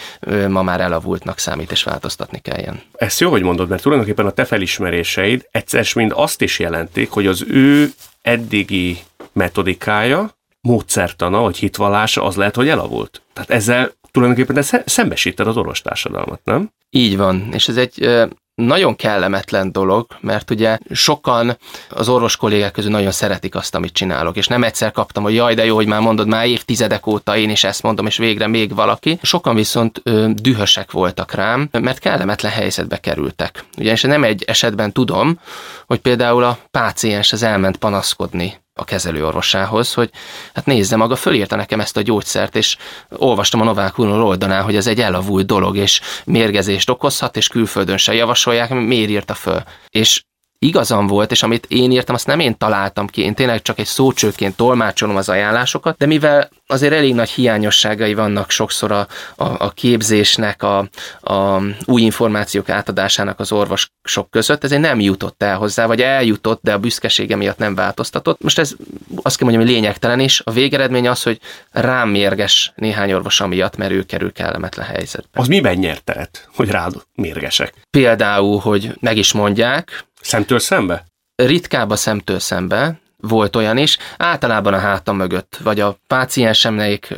ma 0.48 0.62
már 0.62 0.80
elavultnak 0.80 1.38
számít, 1.38 1.72
és 1.74 1.82
változtatni 1.82 2.38
kelljen. 2.38 2.82
Ezt 2.96 3.20
jó, 3.20 3.30
hogy 3.30 3.42
mondod, 3.42 3.68
mert 3.68 3.82
tulajdonképpen 3.82 4.26
a 4.26 4.30
te 4.30 4.44
felismeréseid 4.44 5.48
egyszer 5.50 5.86
mind 5.94 6.12
azt 6.14 6.40
is 6.40 6.58
jelentik, 6.58 7.10
hogy 7.10 7.26
az 7.26 7.44
ő 7.48 7.90
eddigi 8.22 8.98
metodikája, 9.32 10.36
módszertana, 10.60 11.40
vagy 11.40 11.56
hitvallása 11.56 12.22
az 12.22 12.36
lehet, 12.36 12.54
hogy 12.54 12.68
elavult. 12.68 13.22
Tehát 13.32 13.50
ezzel 13.50 13.92
tulajdonképpen 14.10 14.82
szembesíted 14.84 15.46
az 15.46 15.56
orvostársadalmat, 15.56 16.40
nem? 16.44 16.70
Így 16.90 17.16
van, 17.16 17.48
és 17.52 17.68
ez 17.68 17.76
egy 17.76 18.26
nagyon 18.54 18.96
kellemetlen 18.96 19.72
dolog, 19.72 20.06
mert 20.20 20.50
ugye 20.50 20.78
sokan 20.90 21.58
az 21.88 22.08
orvos 22.08 22.36
kollégák 22.36 22.72
közül 22.72 22.90
nagyon 22.90 23.10
szeretik 23.10 23.54
azt, 23.54 23.74
amit 23.74 23.92
csinálok, 23.92 24.36
és 24.36 24.46
nem 24.46 24.62
egyszer 24.62 24.92
kaptam, 24.92 25.22
hogy 25.22 25.34
jaj, 25.34 25.54
de 25.54 25.64
jó, 25.64 25.74
hogy 25.74 25.86
már 25.86 26.00
mondod, 26.00 26.26
már 26.26 26.46
évtizedek 26.46 27.06
óta 27.06 27.36
én 27.36 27.50
is 27.50 27.64
ezt 27.64 27.82
mondom, 27.82 28.06
és 28.06 28.16
végre 28.16 28.46
még 28.46 28.74
valaki. 28.74 29.18
Sokan 29.22 29.54
viszont 29.54 30.00
ö, 30.02 30.30
dühösek 30.34 30.90
voltak 30.90 31.32
rám, 31.32 31.68
mert 31.72 31.98
kellemetlen 31.98 32.52
helyzetbe 32.52 32.96
kerültek. 32.96 33.64
Ugyanis 33.78 34.02
nem 34.02 34.24
egy 34.24 34.42
esetben 34.46 34.92
tudom, 34.92 35.40
hogy 35.86 35.98
például 35.98 36.44
a 36.44 36.58
páciens 36.70 37.32
az 37.32 37.42
elment 37.42 37.76
panaszkodni 37.76 38.62
a 38.80 38.84
kezelőorvosához, 38.84 39.94
hogy 39.94 40.10
hát 40.54 40.66
nézze 40.66 40.96
maga, 40.96 41.16
fölírta 41.16 41.56
nekem 41.56 41.80
ezt 41.80 41.96
a 41.96 42.02
gyógyszert, 42.02 42.56
és 42.56 42.76
olvastam 43.10 43.60
a 43.60 43.64
Novák 43.64 43.98
Unió 43.98 44.26
oldalán, 44.26 44.62
hogy 44.62 44.76
ez 44.76 44.86
egy 44.86 45.00
elavult 45.00 45.46
dolog, 45.46 45.76
és 45.76 46.00
mérgezést 46.24 46.90
okozhat, 46.90 47.36
és 47.36 47.48
külföldön 47.48 47.96
se 47.96 48.14
javasolják, 48.14 48.70
miért 48.70 49.10
írta 49.10 49.34
föl. 49.34 49.62
És 49.88 50.22
igazam 50.64 51.06
volt, 51.06 51.30
és 51.30 51.42
amit 51.42 51.66
én 51.68 51.90
írtam, 51.90 52.14
azt 52.14 52.26
nem 52.26 52.40
én 52.40 52.58
találtam 52.58 53.06
ki, 53.06 53.22
én 53.22 53.34
tényleg 53.34 53.62
csak 53.62 53.78
egy 53.78 53.86
szócsőként 53.86 54.56
tolmácsolom 54.56 55.16
az 55.16 55.28
ajánlásokat, 55.28 55.96
de 55.96 56.06
mivel 56.06 56.48
azért 56.66 56.92
elég 56.92 57.14
nagy 57.14 57.30
hiányosságai 57.30 58.14
vannak 58.14 58.50
sokszor 58.50 58.92
a, 58.92 59.06
a, 59.36 59.44
a 59.44 59.70
képzésnek, 59.70 60.62
a, 60.62 60.78
a 61.20 61.62
új 61.84 62.02
információk 62.02 62.68
átadásának 62.68 63.40
az 63.40 63.52
orvosok 63.52 64.30
között, 64.30 64.64
ezért 64.64 64.80
nem 64.80 65.00
jutott 65.00 65.42
el 65.42 65.56
hozzá, 65.56 65.86
vagy 65.86 66.00
eljutott, 66.00 66.60
de 66.62 66.72
a 66.72 66.78
büszkesége 66.78 67.36
miatt 67.36 67.58
nem 67.58 67.74
változtatott. 67.74 68.42
Most 68.42 68.58
ez 68.58 68.74
azt 69.22 69.36
kell 69.36 69.48
mondjam, 69.48 69.66
hogy 69.66 69.76
lényegtelen 69.76 70.20
is. 70.20 70.40
A 70.44 70.50
végeredmény 70.50 71.08
az, 71.08 71.22
hogy 71.22 71.40
rám 71.70 72.08
mérges 72.08 72.72
néhány 72.76 73.12
orvos 73.12 73.40
amiatt, 73.40 73.76
mert 73.76 73.92
ő 73.92 74.02
kerül 74.02 74.32
kellemetlen 74.32 74.86
helyzetbe. 74.86 75.40
Az 75.40 75.48
miben 75.48 75.76
nyert 75.76 76.10
hogy 76.54 76.70
rád 76.70 76.92
mérgesek? 77.14 77.74
Például, 77.90 78.58
hogy 78.58 78.96
meg 79.00 79.16
is 79.16 79.32
mondják, 79.32 80.04
Szemtől 80.24 80.58
szembe? 80.58 81.06
Ritkább 81.34 81.90
a 81.90 81.96
szemtől 81.96 82.38
szembe, 82.38 82.98
volt 83.16 83.56
olyan 83.56 83.76
is, 83.76 83.98
általában 84.16 84.74
a 84.74 84.78
hátam 84.78 85.16
mögött, 85.16 85.58
vagy 85.62 85.80
a 85.80 85.98
páciensemnek 86.06 87.14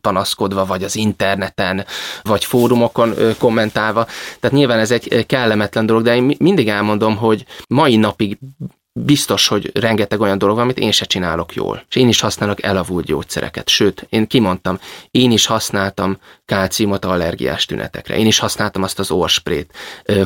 panaszkodva, 0.00 0.64
vagy 0.64 0.84
az 0.84 0.96
interneten, 0.96 1.86
vagy 2.22 2.44
fórumokon 2.44 3.12
ö, 3.18 3.30
kommentálva. 3.38 4.04
Tehát 4.40 4.56
nyilván 4.56 4.78
ez 4.78 4.90
egy 4.90 5.26
kellemetlen 5.26 5.86
dolog, 5.86 6.02
de 6.02 6.14
én 6.14 6.36
mindig 6.38 6.68
elmondom, 6.68 7.16
hogy 7.16 7.44
mai 7.68 7.96
napig 7.96 8.38
biztos, 8.92 9.48
hogy 9.48 9.70
rengeteg 9.74 10.20
olyan 10.20 10.38
dolog 10.38 10.54
van, 10.54 10.64
amit 10.64 10.78
én 10.78 10.90
se 10.90 11.04
csinálok 11.04 11.54
jól. 11.54 11.84
És 11.88 11.96
én 11.96 12.08
is 12.08 12.20
használok 12.20 12.62
elavult 12.62 13.04
gyógyszereket. 13.04 13.68
Sőt, 13.68 14.06
én 14.08 14.26
kimondtam, 14.26 14.78
én 15.10 15.30
is 15.30 15.46
használtam 15.46 16.18
kálciumot 16.44 17.04
allergiás 17.04 17.64
tünetekre. 17.64 18.16
Én 18.16 18.26
is 18.26 18.38
használtam 18.38 18.82
azt 18.82 18.98
az 18.98 19.10
orsprét. 19.10 19.74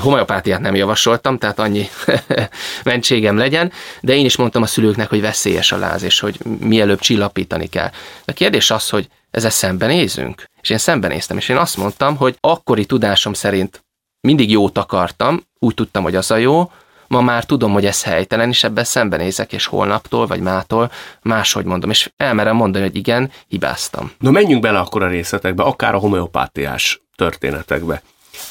Homeopátiát 0.00 0.60
nem 0.60 0.74
javasoltam, 0.74 1.38
tehát 1.38 1.58
annyi 1.58 1.88
mentségem 2.84 3.36
legyen, 3.36 3.72
de 4.00 4.14
én 4.14 4.24
is 4.24 4.36
mondtam 4.36 4.62
a 4.62 4.66
szülőknek, 4.66 5.08
hogy 5.08 5.20
veszélyes 5.20 5.72
a 5.72 5.76
láz, 5.76 6.02
és 6.02 6.20
hogy 6.20 6.38
mielőbb 6.58 6.98
csillapítani 6.98 7.66
kell. 7.66 7.90
A 8.24 8.32
kérdés 8.32 8.70
az, 8.70 8.88
hogy 8.88 9.08
ezzel 9.30 9.50
szembenézünk. 9.50 10.44
És 10.60 10.70
én 10.70 10.78
szembenéztem, 10.78 11.36
és 11.36 11.48
én 11.48 11.56
azt 11.56 11.76
mondtam, 11.76 12.16
hogy 12.16 12.36
akkori 12.40 12.84
tudásom 12.86 13.32
szerint 13.32 13.84
mindig 14.20 14.50
jót 14.50 14.78
akartam, 14.78 15.42
úgy 15.58 15.74
tudtam, 15.74 16.02
hogy 16.02 16.16
az 16.16 16.30
a 16.30 16.36
jó, 16.36 16.70
ma 17.08 17.20
már 17.20 17.44
tudom, 17.44 17.72
hogy 17.72 17.86
ez 17.86 18.02
helytelen, 18.02 18.48
és 18.48 18.64
ebben 18.64 18.84
szembenézek, 18.84 19.52
és 19.52 19.66
holnaptól, 19.66 20.26
vagy 20.26 20.40
mától 20.40 20.90
máshogy 21.22 21.64
mondom, 21.64 21.90
és 21.90 22.10
elmerem 22.16 22.56
mondani, 22.56 22.84
hogy 22.84 22.96
igen, 22.96 23.30
hibáztam. 23.48 24.12
Na 24.18 24.30
menjünk 24.30 24.62
bele 24.62 24.78
akkor 24.78 25.02
a 25.02 25.08
részletekbe, 25.08 25.62
akár 25.62 25.94
a 25.94 25.98
homeopátiás 25.98 27.00
történetekbe. 27.16 28.02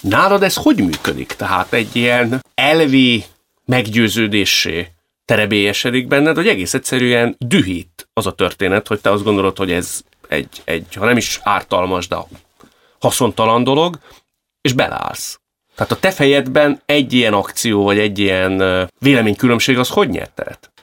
Nálad 0.02 0.44
ez 0.44 0.56
hogy 0.56 0.78
működik? 0.78 1.34
Tehát 1.34 1.74
egy 1.74 1.96
ilyen 1.96 2.44
elvi 2.56 3.24
meggyőződésé 3.66 4.88
terebélyesedik 5.26 6.08
benned, 6.08 6.36
hogy 6.36 6.48
egész 6.48 6.74
egyszerűen 6.74 7.36
dühít 7.40 8.10
az 8.14 8.26
a 8.26 8.32
történet, 8.32 8.88
hogy 8.88 9.02
te 9.02 9.12
azt 9.12 9.24
gondolod, 9.24 9.58
hogy 9.58 9.72
ez 9.72 10.02
egy, 10.28 10.62
egy 10.64 10.96
ha 10.96 11.06
nem 11.06 11.18
is 11.18 11.40
ártalmas, 11.44 12.08
de 12.08 12.18
haszontalan 13.00 13.64
dolog, 13.64 14.00
és 14.62 14.74
beleállsz. 14.74 15.40
Tehát 15.76 15.92
a 15.92 16.00
te 16.00 16.12
fejedben 16.12 16.82
egy 16.86 17.14
ilyen 17.14 17.34
akció, 17.34 17.84
vagy 17.84 18.00
egy 18.00 18.20
ilyen 18.20 18.64
véleménykülönbség, 19.00 19.80
az 19.80 19.90
hogy 19.90 20.10
nyert 20.10 20.32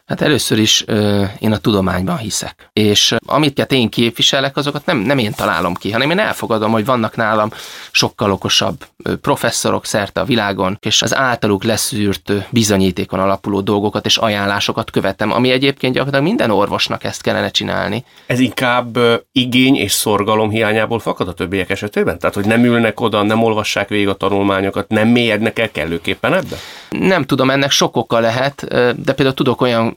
Hát 0.07 0.21
először 0.21 0.59
is 0.59 0.85
ö, 0.87 1.25
én 1.39 1.53
a 1.53 1.59
tudományban 1.59 2.17
hiszek. 2.17 2.69
És 2.73 3.15
amit 3.27 3.59
én 3.73 3.89
képviselek, 3.89 4.57
azokat 4.57 4.87
nem, 4.87 4.99
nem 4.99 5.19
én 5.19 5.33
találom 5.33 5.75
ki, 5.75 5.91
hanem 5.91 6.11
én 6.11 6.19
elfogadom, 6.19 6.73
hogy 6.73 6.85
vannak 6.85 7.17
nálam 7.17 7.51
sokkal 7.91 8.33
okosabb 8.33 8.87
professzorok 9.21 9.87
szerte 9.87 10.21
a 10.21 10.25
világon, 10.25 10.79
és 10.81 11.03
az 11.03 11.15
általuk 11.15 11.65
leszűrt 11.65 12.33
bizonyítékon 12.51 13.21
alapuló 13.21 13.61
dolgokat 13.61 14.07
és 14.07 14.17
ajánlásokat 14.17 14.91
követem, 14.91 15.33
ami 15.33 15.51
egyébként 15.51 15.95
gyakorlatilag 15.95 16.29
minden 16.29 16.51
orvosnak 16.51 17.05
ezt 17.05 17.23
kellene 17.23 17.51
csinálni. 17.51 18.05
Ez 18.27 18.39
inkább 18.39 18.99
igény 19.33 19.77
és 19.77 19.93
szorgalom 19.93 20.51
hiányából 20.51 20.99
fakad 20.99 21.29
a 21.29 21.35
többiek 21.35 21.71
esetében? 21.71 22.19
Tehát, 22.19 22.35
hogy 22.35 22.47
nem 22.47 22.65
ülnek 22.65 23.01
oda, 23.01 23.23
nem 23.23 23.43
olvassák 23.43 23.89
végig 23.89 24.09
a 24.09 24.15
tanulmányokat, 24.15 24.89
nem 24.89 25.09
mélyednek 25.09 25.59
el 25.59 25.71
kellőképpen 25.71 26.35
ebbe? 26.35 26.57
Nem 26.91 27.25
tudom, 27.25 27.51
ennek 27.51 27.71
sok 27.71 27.97
oka 27.97 28.19
lehet, 28.21 28.65
de 29.03 29.13
például 29.13 29.35
tudok 29.35 29.61
olyan 29.61 29.95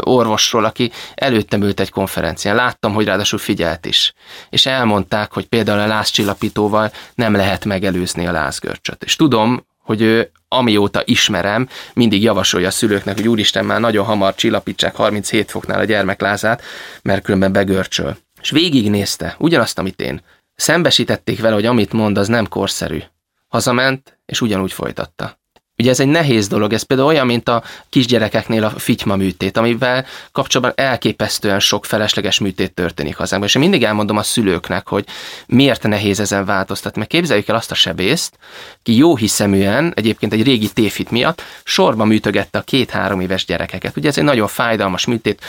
orvosról, 0.00 0.64
aki 0.64 0.90
előttem 1.14 1.62
ült 1.62 1.80
egy 1.80 1.90
konferencián. 1.90 2.54
Láttam, 2.54 2.94
hogy 2.94 3.04
ráadásul 3.04 3.38
figyelt 3.38 3.86
is. 3.86 4.14
És 4.50 4.66
elmondták, 4.66 5.32
hogy 5.32 5.46
például 5.46 5.80
a 5.80 5.86
lázcsillapítóval 5.86 6.92
nem 7.14 7.34
lehet 7.34 7.64
megelőzni 7.64 8.06
a 8.16 8.32
lázgörcsöt. 8.32 9.04
És 9.04 9.16
tudom, 9.16 9.66
hogy 9.82 10.00
ő 10.00 10.30
amióta 10.48 11.02
ismerem, 11.04 11.68
mindig 11.94 12.22
javasolja 12.22 12.66
a 12.66 12.70
szülőknek, 12.70 13.16
hogy 13.16 13.28
úristen 13.28 13.64
már 13.64 13.80
nagyon 13.80 14.04
hamar 14.04 14.34
csillapítsák 14.34 14.96
37 14.96 15.50
foknál 15.50 15.78
a 15.78 15.84
gyermeklázát, 15.84 16.62
mert 17.02 17.22
különben 17.22 17.52
begörcsöl. 17.52 18.16
És 18.40 18.50
végignézte, 18.50 19.36
ugyanazt, 19.38 19.78
amit 19.78 20.00
én. 20.00 20.22
Szembesítették 20.54 21.40
vele, 21.40 21.54
hogy 21.54 21.66
amit 21.66 21.92
mond, 21.92 22.18
az 22.18 22.28
nem 22.28 22.48
korszerű. 22.48 23.02
Hazament, 23.48 24.18
és 24.26 24.40
ugyanúgy 24.40 24.72
folytatta. 24.72 25.38
Ugye 25.78 25.90
ez 25.90 26.00
egy 26.00 26.06
nehéz 26.06 26.48
dolog, 26.48 26.72
ez 26.72 26.82
például 26.82 27.08
olyan, 27.08 27.26
mint 27.26 27.48
a 27.48 27.62
kisgyerekeknél 27.88 28.64
a 28.64 28.70
fityma 28.70 29.16
műtét, 29.16 29.56
amivel 29.56 30.06
kapcsolatban 30.32 30.86
elképesztően 30.86 31.60
sok 31.60 31.84
felesleges 31.84 32.38
műtét 32.38 32.72
történik 32.72 33.16
hazánkban. 33.16 33.48
És 33.48 33.54
én 33.54 33.62
mindig 33.62 33.84
elmondom 33.84 34.16
a 34.16 34.22
szülőknek, 34.22 34.88
hogy 34.88 35.04
miért 35.46 35.82
nehéz 35.82 36.20
ezen 36.20 36.44
változtatni. 36.44 36.98
Mert 36.98 37.10
képzeljük 37.10 37.48
el 37.48 37.56
azt 37.56 37.70
a 37.70 37.74
sebészt, 37.74 38.38
ki 38.82 38.96
jó 38.96 39.16
hiszeműen, 39.16 39.92
egyébként 39.96 40.32
egy 40.32 40.42
régi 40.42 40.68
téfit 40.68 41.10
miatt 41.10 41.42
sorba 41.64 42.04
műtögette 42.04 42.58
a 42.58 42.62
két-három 42.62 43.20
éves 43.20 43.44
gyerekeket. 43.44 43.96
Ugye 43.96 44.08
ez 44.08 44.18
egy 44.18 44.24
nagyon 44.24 44.48
fájdalmas 44.48 45.06
műtét, 45.06 45.40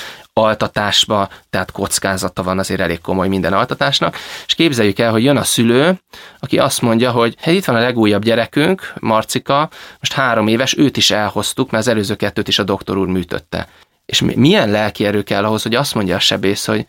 altatásba, 0.43 1.29
tehát 1.49 1.71
kockázata 1.71 2.43
van 2.43 2.59
azért 2.59 2.79
elég 2.79 3.01
komoly 3.01 3.27
minden 3.27 3.53
altatásnak, 3.53 4.17
és 4.45 4.53
képzeljük 4.53 4.99
el, 4.99 5.11
hogy 5.11 5.23
jön 5.23 5.37
a 5.37 5.43
szülő, 5.43 5.99
aki 6.39 6.57
azt 6.57 6.81
mondja, 6.81 7.11
hogy 7.11 7.35
hát 7.39 7.53
itt 7.53 7.65
van 7.65 7.75
a 7.75 7.79
legújabb 7.79 8.23
gyerekünk, 8.23 8.93
Marcika, 8.99 9.69
most 9.99 10.13
három 10.13 10.47
éves, 10.47 10.77
őt 10.77 10.97
is 10.97 11.11
elhoztuk, 11.11 11.71
mert 11.71 11.83
az 11.83 11.89
előző 11.89 12.15
kettőt 12.15 12.47
is 12.47 12.59
a 12.59 12.63
doktor 12.63 12.97
úr 12.97 13.07
műtötte. 13.07 13.67
És 14.05 14.21
milyen 14.21 14.69
lelki 14.69 15.05
erő 15.05 15.23
kell 15.23 15.43
ahhoz, 15.43 15.63
hogy 15.63 15.75
azt 15.75 15.95
mondja 15.95 16.15
a 16.15 16.19
sebész, 16.19 16.65
hogy 16.65 16.87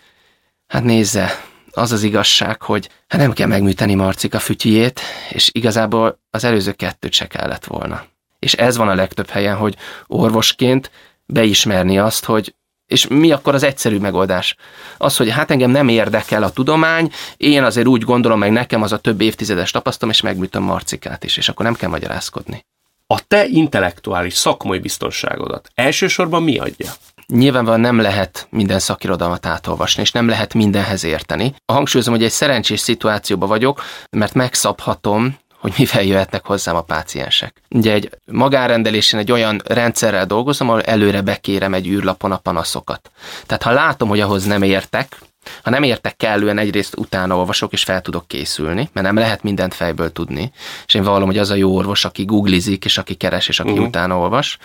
hát 0.66 0.82
nézze, 0.82 1.48
az 1.72 1.92
az 1.92 2.02
igazság, 2.02 2.62
hogy 2.62 2.88
hát 3.08 3.20
nem 3.20 3.32
kell 3.32 3.46
megműteni 3.46 3.94
Marcika 3.94 4.38
fütyjét, 4.38 5.00
és 5.30 5.50
igazából 5.52 6.20
az 6.30 6.44
előző 6.44 6.72
kettőt 6.72 7.12
se 7.12 7.26
kellett 7.26 7.64
volna. 7.64 8.04
És 8.38 8.52
ez 8.52 8.76
van 8.76 8.88
a 8.88 8.94
legtöbb 8.94 9.28
helyen, 9.28 9.56
hogy 9.56 9.76
orvosként 10.06 10.90
beismerni 11.26 11.98
azt, 11.98 12.24
hogy 12.24 12.54
és 12.90 13.06
mi 13.06 13.32
akkor 13.32 13.54
az 13.54 13.62
egyszerű 13.62 13.98
megoldás? 13.98 14.56
Az, 14.98 15.16
hogy 15.16 15.30
hát 15.30 15.50
engem 15.50 15.70
nem 15.70 15.88
érdekel 15.88 16.42
a 16.42 16.50
tudomány, 16.50 17.10
én 17.36 17.62
azért 17.62 17.86
úgy 17.86 18.02
gondolom, 18.02 18.38
meg 18.38 18.52
nekem 18.52 18.82
az 18.82 18.92
a 18.92 18.98
több 18.98 19.20
évtizedes 19.20 19.70
tapasztalom, 19.70 20.14
és 20.14 20.20
megműtöm 20.20 20.62
Marcikát 20.62 21.24
is, 21.24 21.36
és 21.36 21.48
akkor 21.48 21.64
nem 21.64 21.74
kell 21.74 21.88
magyarázkodni. 21.88 22.64
A 23.06 23.26
te 23.26 23.46
intellektuális 23.46 24.34
szakmai 24.34 24.78
biztonságodat 24.78 25.70
elsősorban 25.74 26.42
mi 26.42 26.58
adja? 26.58 26.92
Nyilvánvalóan 27.26 27.80
nem 27.80 28.00
lehet 28.00 28.46
minden 28.50 28.78
szakirodalmat 28.78 29.46
átolvasni, 29.46 30.02
és 30.02 30.12
nem 30.12 30.28
lehet 30.28 30.54
mindenhez 30.54 31.04
érteni. 31.04 31.54
A 31.64 31.72
hangsúlyozom, 31.72 32.14
hogy 32.14 32.24
egy 32.24 32.30
szerencsés 32.30 32.80
szituációban 32.80 33.48
vagyok, 33.48 33.82
mert 34.10 34.34
megszabhatom 34.34 35.38
hogy 35.60 35.72
mivel 35.78 36.02
jöhetnek 36.02 36.46
hozzám 36.46 36.76
a 36.76 36.82
páciensek. 36.82 37.62
Ugye 37.68 37.92
egy 37.92 38.10
magárendelésen 38.24 39.20
egy 39.20 39.32
olyan 39.32 39.60
rendszerrel 39.64 40.26
dolgozom, 40.26 40.68
ahol 40.68 40.82
előre 40.82 41.20
bekérem 41.20 41.74
egy 41.74 41.88
űrlapon 41.88 42.32
a 42.32 42.36
panaszokat. 42.36 43.10
Tehát 43.46 43.62
ha 43.62 43.72
látom, 43.72 44.08
hogy 44.08 44.20
ahhoz 44.20 44.44
nem 44.44 44.62
értek, 44.62 45.18
ha 45.62 45.70
nem 45.70 45.82
értek 45.82 46.16
kellően, 46.16 46.58
egyrészt 46.58 46.96
utána 46.96 47.36
olvasok, 47.36 47.72
és 47.72 47.82
fel 47.82 48.00
tudok 48.00 48.28
készülni, 48.28 48.90
mert 48.92 49.06
nem 49.06 49.16
lehet 49.16 49.42
mindent 49.42 49.74
fejből 49.74 50.12
tudni. 50.12 50.52
És 50.86 50.94
én 50.94 51.02
vallom, 51.02 51.26
hogy 51.26 51.38
az 51.38 51.50
a 51.50 51.54
jó 51.54 51.76
orvos, 51.76 52.04
aki 52.04 52.24
googlizik, 52.24 52.84
és 52.84 52.98
aki 52.98 53.14
keres, 53.14 53.48
és 53.48 53.60
aki 53.60 53.70
uh-huh. 53.70 53.86
utána 53.86 54.18
olvas. 54.18 54.58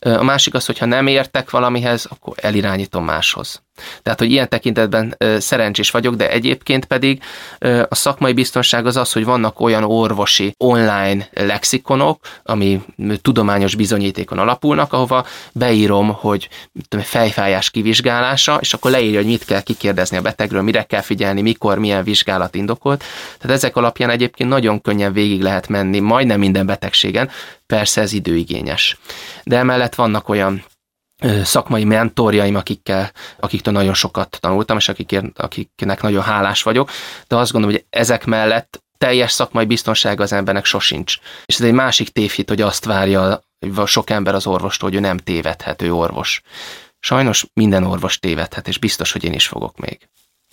A 0.00 0.22
másik 0.22 0.54
az, 0.54 0.66
hogy 0.66 0.78
ha 0.78 0.86
nem 0.86 1.06
értek 1.06 1.50
valamihez, 1.50 2.06
akkor 2.08 2.34
elirányítom 2.36 3.04
máshoz. 3.04 3.62
Tehát, 4.02 4.18
hogy 4.18 4.30
ilyen 4.30 4.48
tekintetben 4.48 5.16
szerencsés 5.38 5.90
vagyok, 5.90 6.14
de 6.14 6.30
egyébként 6.30 6.84
pedig 6.84 7.22
a 7.88 7.94
szakmai 7.94 8.32
biztonság 8.32 8.86
az 8.86 8.96
az, 8.96 9.12
hogy 9.12 9.24
vannak 9.24 9.60
olyan 9.60 9.84
orvosi 9.84 10.54
online 10.58 11.28
lexikonok, 11.32 12.18
ami 12.42 12.82
tudományos 13.22 13.74
bizonyítékon 13.74 14.38
alapulnak, 14.38 14.92
ahova 14.92 15.26
beírom, 15.52 16.12
hogy 16.12 16.48
tudom, 16.88 17.04
fejfájás 17.04 17.70
kivizsgálása, 17.70 18.58
és 18.60 18.74
akkor 18.74 18.90
leírja, 18.90 19.18
hogy 19.18 19.26
mit 19.26 19.44
kell 19.44 19.60
kikérdezni 19.60 20.16
a 20.16 20.22
betegről, 20.22 20.62
mire 20.62 20.82
kell 20.82 21.00
figyelni, 21.00 21.42
mikor, 21.42 21.78
milyen 21.78 22.04
vizsgálat 22.04 22.54
indokolt. 22.54 23.04
Tehát 23.38 23.56
ezek 23.56 23.76
alapján 23.76 24.10
egyébként 24.10 24.48
nagyon 24.48 24.80
könnyen 24.80 25.12
végig 25.12 25.42
lehet 25.42 25.68
menni 25.68 26.00
majdnem 26.00 26.38
minden 26.38 26.66
betegségen, 26.66 27.30
persze 27.66 28.00
ez 28.00 28.12
időigényes. 28.12 28.98
De 29.44 29.56
emellett 29.56 29.94
vannak 29.94 30.28
olyan 30.28 30.64
szakmai 31.44 31.84
mentorjaim, 31.84 32.54
akikkel, 32.54 33.12
akiktől 33.40 33.74
nagyon 33.74 33.94
sokat 33.94 34.38
tanultam, 34.40 34.76
és 34.76 34.88
akikért, 34.88 35.38
akiknek 35.38 36.02
nagyon 36.02 36.22
hálás 36.22 36.62
vagyok, 36.62 36.90
de 37.26 37.36
azt 37.36 37.52
gondolom, 37.52 37.76
hogy 37.76 37.86
ezek 37.90 38.24
mellett 38.24 38.82
teljes 38.98 39.32
szakmai 39.32 39.64
biztonság 39.64 40.20
az 40.20 40.32
embernek 40.32 40.64
sosincs. 40.64 41.16
És 41.44 41.54
ez 41.54 41.66
egy 41.66 41.72
másik 41.72 42.08
tévhit, 42.08 42.48
hogy 42.48 42.60
azt 42.60 42.84
várja 42.84 43.42
sok 43.84 44.10
ember 44.10 44.34
az 44.34 44.46
orvostól, 44.46 44.88
hogy 44.88 44.98
ő 44.98 45.00
nem 45.00 45.16
tévedhető 45.16 45.92
orvos. 45.92 46.42
Sajnos 47.00 47.46
minden 47.54 47.84
orvos 47.84 48.18
tévedhet, 48.18 48.68
és 48.68 48.78
biztos, 48.78 49.12
hogy 49.12 49.24
én 49.24 49.32
is 49.32 49.46
fogok 49.46 49.78
még. 49.78 50.08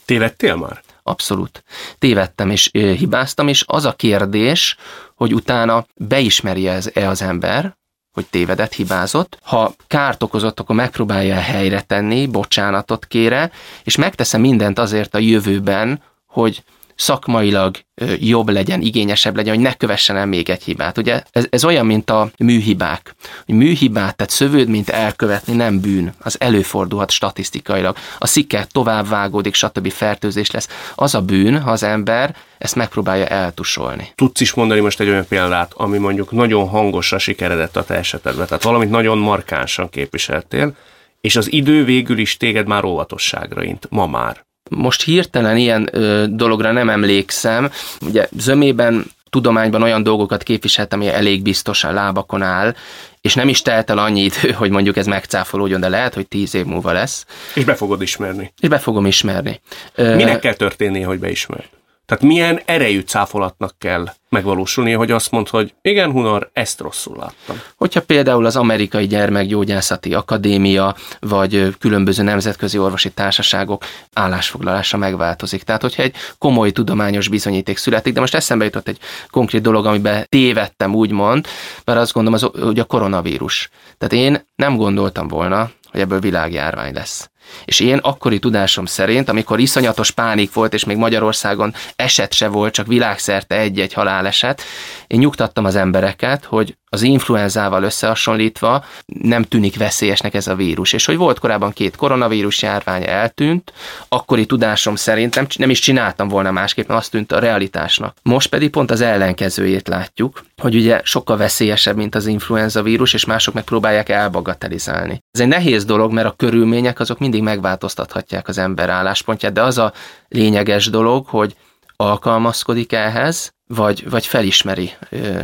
Tévedtél 0.06 0.56
már? 0.56 0.82
Abszolút. 1.04 1.64
Tévedtem 2.00 2.50
és 2.50 2.70
hibáztam, 2.72 3.48
és 3.48 3.64
az 3.68 3.86
a 3.86 3.94
kérdés, 3.94 4.78
hogy 5.16 5.34
utána 5.34 5.86
beismerje-e 5.96 7.10
az 7.10 7.22
ember, 7.22 7.78
hogy 8.20 8.28
tévedett, 8.30 8.74
hibázott. 8.74 9.38
Ha 9.42 9.74
kárt 9.88 10.24
okozott, 10.24 10.60
akkor 10.60 10.76
megpróbálja 10.76 11.36
helyre 11.36 11.82
tenni, 11.82 12.28
bocsánatot 12.28 13.06
kére, 13.06 13.52
és 13.84 13.96
megteszem 13.96 14.42
mindent 14.42 14.80
azért 14.80 15.16
a 15.16 15.18
jövőben, 15.18 16.02
hogy 16.28 16.64
szakmailag 17.00 17.76
jobb 18.20 18.50
legyen, 18.50 18.82
igényesebb 18.82 19.36
legyen, 19.36 19.54
hogy 19.54 19.64
ne 19.64 19.74
kövessen 19.74 20.16
el 20.16 20.26
még 20.26 20.50
egy 20.50 20.64
hibát. 20.64 20.98
Ugye 20.98 21.24
ez, 21.32 21.48
ez 21.50 21.66
olyan, 21.66 21.86
mint 21.86 22.10
a 22.10 22.32
műhibák. 22.38 23.16
Hogy 23.46 23.56
műhibát, 23.56 24.16
tehát 24.16 24.32
szövődményt 24.32 24.90
elkövetni 24.90 25.56
nem 25.56 25.80
bűn. 25.80 26.14
Az 26.20 26.36
előfordulhat 26.40 27.12
statisztikailag. 27.12 27.98
A 28.18 28.28
szikke 28.28 28.68
tovább 28.72 29.08
vágódik, 29.08 29.54
stb. 29.54 29.92
fertőzés 29.92 30.52
lesz. 30.52 30.68
Az 30.96 31.16
a 31.16 31.22
bűn, 31.22 31.62
ha 31.62 31.72
az 31.72 31.84
ember 31.84 32.36
ezt 32.58 32.76
megpróbálja 32.76 33.26
eltusolni. 33.26 34.12
Tudsz 34.16 34.42
is 34.42 34.54
mondani 34.54 34.80
most 34.80 35.00
egy 35.00 35.10
olyan 35.10 35.28
példát, 35.28 35.74
ami 35.76 35.98
mondjuk 35.98 36.32
nagyon 36.32 36.68
hangosra 36.68 37.18
sikeredett 37.18 37.78
a 37.78 37.84
te 37.84 37.96
esetedben, 37.96 38.48
tehát 38.48 38.64
valamit 38.64 38.90
nagyon 38.90 39.18
markánsan 39.18 39.90
képviseltél, 39.90 40.76
és 41.22 41.36
az 41.36 41.52
idő 41.52 41.84
végül 41.84 42.18
is 42.18 42.38
téged 42.38 42.68
már 42.68 42.84
óvatosságra 42.84 43.64
int, 43.64 43.88
ma 43.90 44.08
már. 44.08 44.48
Most 44.70 45.04
hirtelen 45.04 45.58
ilyen 45.58 45.90
ö, 45.92 46.26
dologra 46.30 46.72
nem 46.72 46.90
emlékszem. 46.90 47.72
Ugye 48.02 48.28
zömében 48.38 49.06
tudományban 49.30 49.82
olyan 49.84 50.04
dolgokat 50.04 50.44
képviseltem, 50.44 51.00
ami 51.00 51.10
elég 51.10 51.42
biztosan 51.42 51.94
lábakon 51.94 52.42
áll, 52.42 52.76
és 53.22 53.34
nem 53.34 53.48
is 53.48 53.62
telt 53.62 53.90
el 53.90 53.98
annyi 53.98 54.22
idő, 54.22 54.52
hogy 54.62 54.70
mondjuk 54.70 54.98
ez 54.98 55.06
megcáfolódjon, 55.06 55.80
de 55.80 55.90
lehet, 55.90 56.14
hogy 56.14 56.28
tíz 56.28 56.56
év 56.56 56.66
múlva 56.66 56.92
lesz. 56.92 57.26
És 57.54 57.64
be 57.64 57.76
fogod 57.76 58.02
ismerni. 58.02 58.54
És 58.60 58.70
be 58.70 58.80
fogom 58.80 59.06
ismerni. 59.06 59.62
Minek 59.96 60.40
kell 60.40 60.54
történnie, 60.54 61.06
hogy 61.06 61.20
beismerd? 61.20 61.70
Tehát 62.10 62.24
milyen 62.24 62.62
erejű 62.66 63.00
cáfolatnak 63.00 63.76
kell 63.78 64.06
megvalósulnia, 64.30 64.98
hogy 64.98 65.12
azt 65.12 65.32
mond, 65.32 65.48
hogy 65.48 65.74
igen, 65.82 66.12
Hunor, 66.12 66.50
ezt 66.54 66.80
rosszul 66.80 67.18
láttam. 67.18 67.62
Hogyha 67.76 68.02
például 68.02 68.46
az 68.46 68.56
Amerikai 68.56 69.08
Gyermekgyógyászati 69.08 70.14
Akadémia, 70.14 70.96
vagy 71.20 71.76
különböző 71.80 72.24
nemzetközi 72.24 72.78
orvosi 72.78 73.10
társaságok 73.10 73.86
állásfoglalása 74.14 74.98
megváltozik. 74.98 75.64
Tehát, 75.64 75.82
hogyha 75.82 76.04
egy 76.04 76.16
komoly 76.38 76.72
tudományos 76.72 77.28
bizonyíték 77.28 77.78
születik, 77.78 78.14
de 78.14 78.20
most 78.20 78.36
eszembe 78.36 78.64
jutott 78.64 78.88
egy 78.88 79.00
konkrét 79.30 79.62
dolog, 79.62 79.86
amiben 79.86 80.26
tévedtem, 80.30 80.96
úgymond, 80.96 81.48
mert 81.86 82.00
azt 82.00 82.14
gondolom, 82.14 82.40
az, 82.44 82.64
hogy 82.64 82.80
a 82.80 82.84
koronavírus. 82.86 83.70
Tehát 83.98 84.26
én 84.26 84.46
nem 84.56 84.76
gondoltam 84.76 85.28
volna, 85.28 85.72
hogy 85.92 86.00
ebből 86.00 86.20
világjárvány 86.20 86.94
lesz. 86.94 87.30
És 87.66 87.80
én 87.80 87.98
akkori 87.98 88.40
tudásom 88.40 88.86
szerint, 88.86 89.30
amikor 89.30 89.60
iszonyatos 89.60 90.12
pánik 90.12 90.54
volt, 90.54 90.74
és 90.74 90.84
még 90.84 90.98
Magyarországon 90.98 91.74
eset 91.96 92.34
se 92.34 92.48
volt, 92.48 92.74
csak 92.74 92.88
világszerte 92.88 93.56
egy-egy 93.56 93.94
haláleset, 93.94 94.62
én 95.08 95.20
nyugtattam 95.20 95.66
az 95.66 95.76
embereket, 95.76 96.46
hogy 96.46 96.78
az 96.90 97.02
influenzával 97.02 97.84
összehasonlítva 97.84 98.86
nem 99.06 99.44
tűnik 99.44 99.78
veszélyesnek 99.78 100.34
ez 100.34 100.48
a 100.48 100.56
vírus. 100.56 100.94
És 100.94 101.06
hogy 101.06 101.18
volt 101.18 101.40
korábban 101.40 101.72
két 101.72 101.96
koronavírus 101.96 102.62
járvány 102.62 103.04
eltűnt, 103.06 103.74
akkori 104.08 104.46
tudásom 104.46 104.96
szerint 104.96 105.36
nem, 105.36 105.48
nem 105.58 105.70
is 105.70 105.80
csináltam 105.80 106.28
volna 106.28 106.52
másképp, 106.52 106.88
mert 106.88 107.00
azt 107.00 107.12
tűnt 107.12 107.32
a 107.32 107.40
realitásnak. 107.40 108.16
Most 108.24 108.50
pedig 108.50 108.70
pont 108.70 108.92
az 108.92 109.02
ellenkezőjét 109.02 109.88
látjuk, 109.88 110.44
hogy 110.62 110.76
ugye 110.76 111.02
sokkal 111.04 111.38
veszélyesebb, 111.38 111.96
mint 111.96 112.16
az 112.16 112.26
influenza 112.26 112.84
vírus, 112.84 113.14
és 113.14 113.26
mások 113.26 113.54
meg 113.54 113.64
próbálják 113.64 114.10
elbagatelizálni. 114.10 115.24
Ez 115.32 115.42
egy 115.42 115.48
nehéz 115.48 115.86
dolog, 115.86 116.12
mert 116.12 116.28
a 116.28 116.34
körülmények 116.38 117.00
azok 117.00 117.20
mindig 117.20 117.42
megváltoztathatják 117.42 118.48
az 118.48 118.58
ember 118.58 118.90
álláspontját, 118.90 119.54
de 119.54 119.62
az 119.62 119.78
a 119.78 119.94
lényeges 120.28 120.90
dolog, 120.90 121.26
hogy 121.28 121.56
alkalmazkodik 121.96 122.94
ehhez, 122.94 123.54
vagy, 123.68 124.10
vagy 124.10 124.26
felismeri 124.26 124.92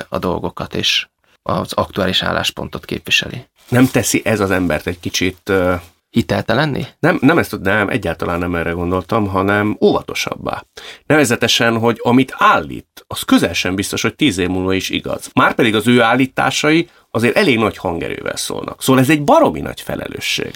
a 0.10 0.19
dolgokat, 0.19 0.75
és 0.75 1.08
az 1.47 1.73
aktuális 1.73 2.23
álláspontot 2.23 2.86
képviseli. 2.86 3.45
Nem 3.67 3.88
teszi 3.88 4.21
ez 4.23 4.39
az 4.39 4.51
embert 4.51 4.88
egy 4.88 4.99
kicsit... 4.99 5.51
Hiteltelenni? 6.10 6.86
Nem, 6.99 7.17
nem 7.21 7.38
ezt 7.38 7.60
nem, 7.62 7.89
egyáltalán 7.89 8.39
nem 8.39 8.55
erre 8.55 8.71
gondoltam, 8.71 9.27
hanem 9.27 9.77
óvatosabbá. 9.81 10.65
Nevezetesen, 11.05 11.77
hogy 11.77 11.99
amit 12.03 12.34
állít, 12.38 13.05
az 13.08 13.21
közel 13.21 13.53
sem 13.53 13.75
biztos, 13.75 14.01
hogy 14.01 14.15
tíz 14.15 14.38
év 14.38 14.47
múlva 14.47 14.73
is 14.73 14.89
igaz. 14.89 15.29
Márpedig 15.34 15.75
az 15.75 15.88
ő 15.88 16.01
állításai 16.01 16.89
azért 17.12 17.36
elég 17.36 17.58
nagy 17.58 17.77
hangerővel 17.77 18.36
szólnak. 18.36 18.81
Szóval 18.81 19.01
ez 19.01 19.10
egy 19.10 19.23
baromi 19.23 19.60
nagy 19.60 19.81
felelősség. 19.81 20.53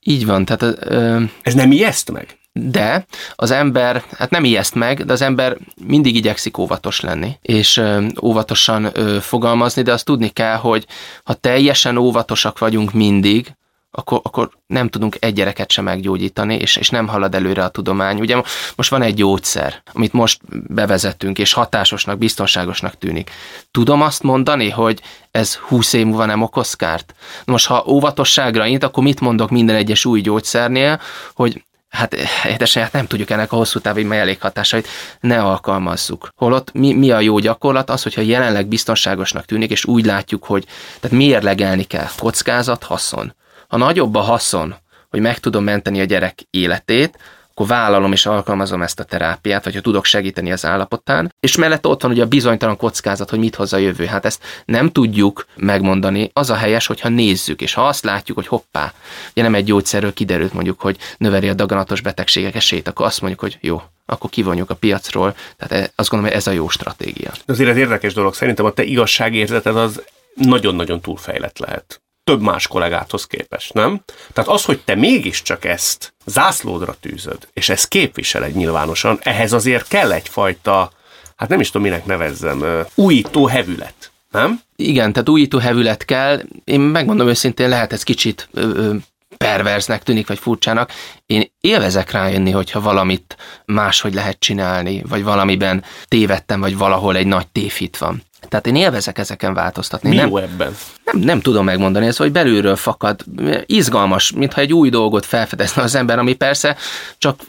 Így 0.00 0.26
van, 0.26 0.44
tehát... 0.44 0.62
Ö... 0.80 1.22
Ez 1.42 1.54
nem 1.54 1.72
ijeszt 1.72 2.10
meg? 2.10 2.38
De 2.52 3.06
az 3.34 3.50
ember, 3.50 4.02
hát 4.10 4.30
nem 4.30 4.44
ijeszt 4.44 4.74
meg, 4.74 5.04
de 5.04 5.12
az 5.12 5.22
ember 5.22 5.56
mindig 5.86 6.16
igyekszik 6.16 6.58
óvatos 6.58 7.00
lenni, 7.00 7.38
és 7.42 7.82
óvatosan 8.22 8.92
fogalmazni, 9.20 9.82
de 9.82 9.92
azt 9.92 10.04
tudni 10.04 10.28
kell, 10.28 10.56
hogy 10.56 10.86
ha 11.24 11.34
teljesen 11.34 11.96
óvatosak 11.96 12.58
vagyunk 12.58 12.92
mindig, 12.92 13.54
akkor, 13.94 14.20
akkor 14.22 14.50
nem 14.66 14.88
tudunk 14.88 15.16
egy 15.20 15.34
gyereket 15.34 15.70
sem 15.70 15.84
meggyógyítani, 15.84 16.54
és, 16.54 16.76
és 16.76 16.90
nem 16.90 17.08
halad 17.08 17.34
előre 17.34 17.64
a 17.64 17.68
tudomány. 17.68 18.20
Ugye 18.20 18.42
most 18.76 18.90
van 18.90 19.02
egy 19.02 19.14
gyógyszer, 19.14 19.82
amit 19.92 20.12
most 20.12 20.40
bevezettünk, 20.50 21.38
és 21.38 21.52
hatásosnak, 21.52 22.18
biztonságosnak 22.18 22.98
tűnik. 22.98 23.30
Tudom 23.70 24.02
azt 24.02 24.22
mondani, 24.22 24.70
hogy 24.70 25.00
ez 25.30 25.54
20 25.54 25.92
év 25.92 26.06
múlva 26.06 26.24
nem 26.24 26.42
okoz 26.42 26.74
kárt? 26.74 27.14
Most 27.44 27.66
ha 27.66 27.84
óvatosságra 27.86 28.66
int, 28.66 28.82
akkor 28.82 29.02
mit 29.02 29.20
mondok 29.20 29.50
minden 29.50 29.76
egyes 29.76 30.04
új 30.04 30.20
gyógyszernél, 30.20 31.00
hogy 31.34 31.62
hát 31.92 32.14
édesanyját 32.44 32.90
hát 32.90 32.92
nem 32.92 33.06
tudjuk 33.06 33.30
ennek 33.30 33.52
a 33.52 33.56
hosszú 33.56 33.78
távú 33.78 34.06
mellékhatásait, 34.06 34.88
ne 35.20 35.42
alkalmazzuk. 35.42 36.28
Holott 36.36 36.72
mi, 36.72 36.92
mi 36.92 37.10
a 37.10 37.20
jó 37.20 37.38
gyakorlat? 37.38 37.90
Az, 37.90 38.02
hogyha 38.02 38.20
jelenleg 38.20 38.66
biztonságosnak 38.66 39.44
tűnik, 39.44 39.70
és 39.70 39.84
úgy 39.84 40.04
látjuk, 40.04 40.44
hogy 40.44 40.66
tehát 41.00 41.16
mérlegelni 41.16 41.84
kell. 41.84 42.06
Kockázat, 42.18 42.82
haszon. 42.82 43.34
Ha 43.68 43.76
nagyobb 43.76 44.14
a 44.14 44.20
haszon, 44.20 44.74
hogy 45.10 45.20
meg 45.20 45.38
tudom 45.38 45.64
menteni 45.64 46.00
a 46.00 46.04
gyerek 46.04 46.38
életét, 46.50 47.18
akkor 47.52 47.66
vállalom 47.66 48.12
és 48.12 48.26
alkalmazom 48.26 48.82
ezt 48.82 49.00
a 49.00 49.04
terápiát, 49.04 49.64
vagy 49.64 49.74
ha 49.74 49.80
tudok 49.80 50.04
segíteni 50.04 50.52
az 50.52 50.64
állapotán. 50.64 51.34
És 51.40 51.56
mellett 51.56 51.86
ott 51.86 52.02
van 52.02 52.10
ugye 52.10 52.22
a 52.22 52.26
bizonytalan 52.26 52.76
kockázat, 52.76 53.30
hogy 53.30 53.38
mit 53.38 53.54
hoz 53.54 53.72
a 53.72 53.76
jövő. 53.76 54.06
Hát 54.06 54.24
ezt 54.24 54.42
nem 54.64 54.90
tudjuk 54.90 55.46
megmondani. 55.56 56.30
Az 56.32 56.50
a 56.50 56.54
helyes, 56.54 56.86
hogyha 56.86 57.08
nézzük, 57.08 57.60
és 57.60 57.74
ha 57.74 57.86
azt 57.86 58.04
látjuk, 58.04 58.36
hogy 58.36 58.46
hoppá, 58.46 58.92
ugye 59.30 59.42
nem 59.42 59.54
egy 59.54 59.64
gyógyszerről 59.64 60.12
kiderült 60.12 60.52
mondjuk, 60.52 60.80
hogy 60.80 60.96
növeli 61.16 61.48
a 61.48 61.54
daganatos 61.54 62.00
betegségek 62.00 62.54
esélyt, 62.54 62.88
akkor 62.88 63.06
azt 63.06 63.20
mondjuk, 63.20 63.40
hogy 63.40 63.58
jó, 63.60 63.82
akkor 64.06 64.30
kivonjuk 64.30 64.70
a 64.70 64.74
piacról. 64.74 65.34
Tehát 65.56 65.84
e, 65.84 65.92
azt 65.94 66.08
gondolom, 66.08 66.34
hogy 66.34 66.42
ez 66.42 66.46
a 66.46 66.56
jó 66.56 66.68
stratégia. 66.68 67.30
Azért 67.46 67.70
ez 67.70 67.76
érdekes 67.76 68.14
dolog. 68.14 68.34
Szerintem 68.34 68.64
a 68.64 68.72
te 68.72 68.82
igazságérzeted 68.82 69.76
az 69.76 70.02
nagyon-nagyon 70.34 71.00
túlfejlett 71.00 71.58
lehet 71.58 72.02
több 72.24 72.40
más 72.40 72.66
kollégáthoz 72.66 73.26
képest, 73.26 73.72
nem? 73.72 74.00
Tehát 74.32 74.50
az, 74.50 74.64
hogy 74.64 74.80
te 74.80 74.94
mégiscsak 74.94 75.64
ezt 75.64 76.14
zászlódra 76.24 76.94
tűzöd, 77.00 77.48
és 77.52 77.68
ezt 77.68 77.88
képviseled 77.88 78.54
nyilvánosan, 78.54 79.18
ehhez 79.22 79.52
azért 79.52 79.88
kell 79.88 80.12
egyfajta, 80.12 80.92
hát 81.36 81.48
nem 81.48 81.60
is 81.60 81.70
tudom, 81.70 81.86
minek 81.86 82.04
nevezzem, 82.04 82.86
újító 82.94 83.46
hevület, 83.46 84.12
nem? 84.30 84.60
Igen, 84.76 85.12
tehát 85.12 85.28
újító 85.28 85.58
hevület 85.58 86.04
kell. 86.04 86.42
Én 86.64 86.80
megmondom 86.80 87.28
őszintén, 87.28 87.68
lehet 87.68 87.92
ez 87.92 88.02
kicsit 88.02 88.48
ö, 88.52 88.94
perverznek 89.36 90.02
tűnik, 90.02 90.26
vagy 90.26 90.38
furcsának. 90.38 90.92
Én 91.26 91.50
élvezek 91.60 92.10
rájönni, 92.10 92.50
hogyha 92.50 92.80
valamit 92.80 93.36
máshogy 93.64 94.14
lehet 94.14 94.38
csinálni, 94.38 95.02
vagy 95.08 95.22
valamiben 95.22 95.84
tévedtem, 96.08 96.60
vagy 96.60 96.76
valahol 96.76 97.16
egy 97.16 97.26
nagy 97.26 97.46
tévhit 97.48 97.96
van. 97.96 98.22
Tehát 98.48 98.66
én 98.66 98.76
élvezek 98.76 99.18
ezeken 99.18 99.54
változtatni. 99.54 100.08
Mi 100.08 100.14
nem, 100.16 100.28
jó 100.28 100.36
ebben? 100.36 100.76
Nem, 101.04 101.18
nem 101.18 101.40
tudom 101.40 101.64
megmondani, 101.64 102.06
ez 102.06 102.16
hogy 102.16 102.32
belülről 102.32 102.76
fakad. 102.76 103.24
Izgalmas, 103.66 104.32
mintha 104.32 104.60
egy 104.60 104.72
új 104.72 104.90
dolgot 104.90 105.26
felfedezne 105.26 105.82
az 105.82 105.94
ember, 105.94 106.18
ami 106.18 106.34
persze 106.34 106.76
csak 107.18 107.40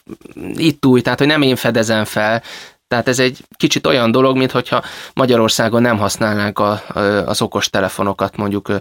itt 0.55 0.85
új, 0.85 1.01
tehát 1.01 1.19
hogy 1.19 1.27
nem 1.27 1.41
én 1.41 1.55
fedezem 1.55 2.05
fel, 2.05 2.43
tehát 2.93 3.07
ez 3.07 3.19
egy 3.19 3.45
kicsit 3.57 3.87
olyan 3.87 4.11
dolog, 4.11 4.37
mint 4.37 4.51
hogyha 4.51 4.83
Magyarországon 5.13 5.81
nem 5.81 5.97
használnánk 5.97 6.59
a, 6.59 6.81
az 7.25 7.41
okos 7.41 7.69
telefonokat 7.69 8.37
mondjuk 8.37 8.71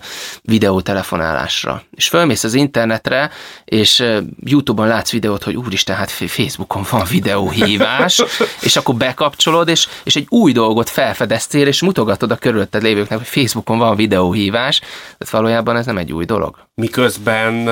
videótelefonálásra. 0.43 1.83
És 1.91 2.09
fölmész 2.09 2.45
az 2.45 2.55
internetre, 2.55 3.31
és 3.65 4.05
YouTube-on 4.45 4.87
látsz 4.87 5.11
videót, 5.11 5.43
hogy 5.43 5.57
úristen, 5.57 5.97
hát 5.97 6.11
Facebookon 6.11 6.85
van 6.91 7.05
videóhívás, 7.11 8.23
és 8.61 8.77
akkor 8.77 8.95
bekapcsolod, 8.95 9.69
és, 9.69 9.89
és 10.03 10.17
egy 10.17 10.27
új 10.29 10.53
dolgot 10.53 10.91
felfedeztél, 10.91 11.67
és 11.67 11.83
mutogatod 11.83 12.31
a 12.31 12.37
körülötted 12.37 12.83
lévőknek, 12.83 13.19
hogy 13.19 13.29
Facebookon 13.29 13.79
van 13.79 13.97
videóhívás. 13.97 14.79
Tehát 14.79 15.31
valójában 15.31 15.77
ez 15.77 15.87
nem 15.87 15.99
egy 15.99 16.13
új 16.13 16.25
dolog. 16.25 16.57
Miközben 16.75 17.69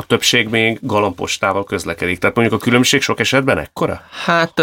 a 0.00 0.06
többség 0.06 0.48
még 0.48 0.78
galampostával 0.82 1.64
közlekedik. 1.64 2.18
Tehát 2.18 2.36
mondjuk 2.36 2.60
a 2.60 2.64
különbség 2.64 3.02
sok 3.02 3.20
esetben 3.20 3.58
ekkora? 3.58 4.02
Hát 4.24 4.62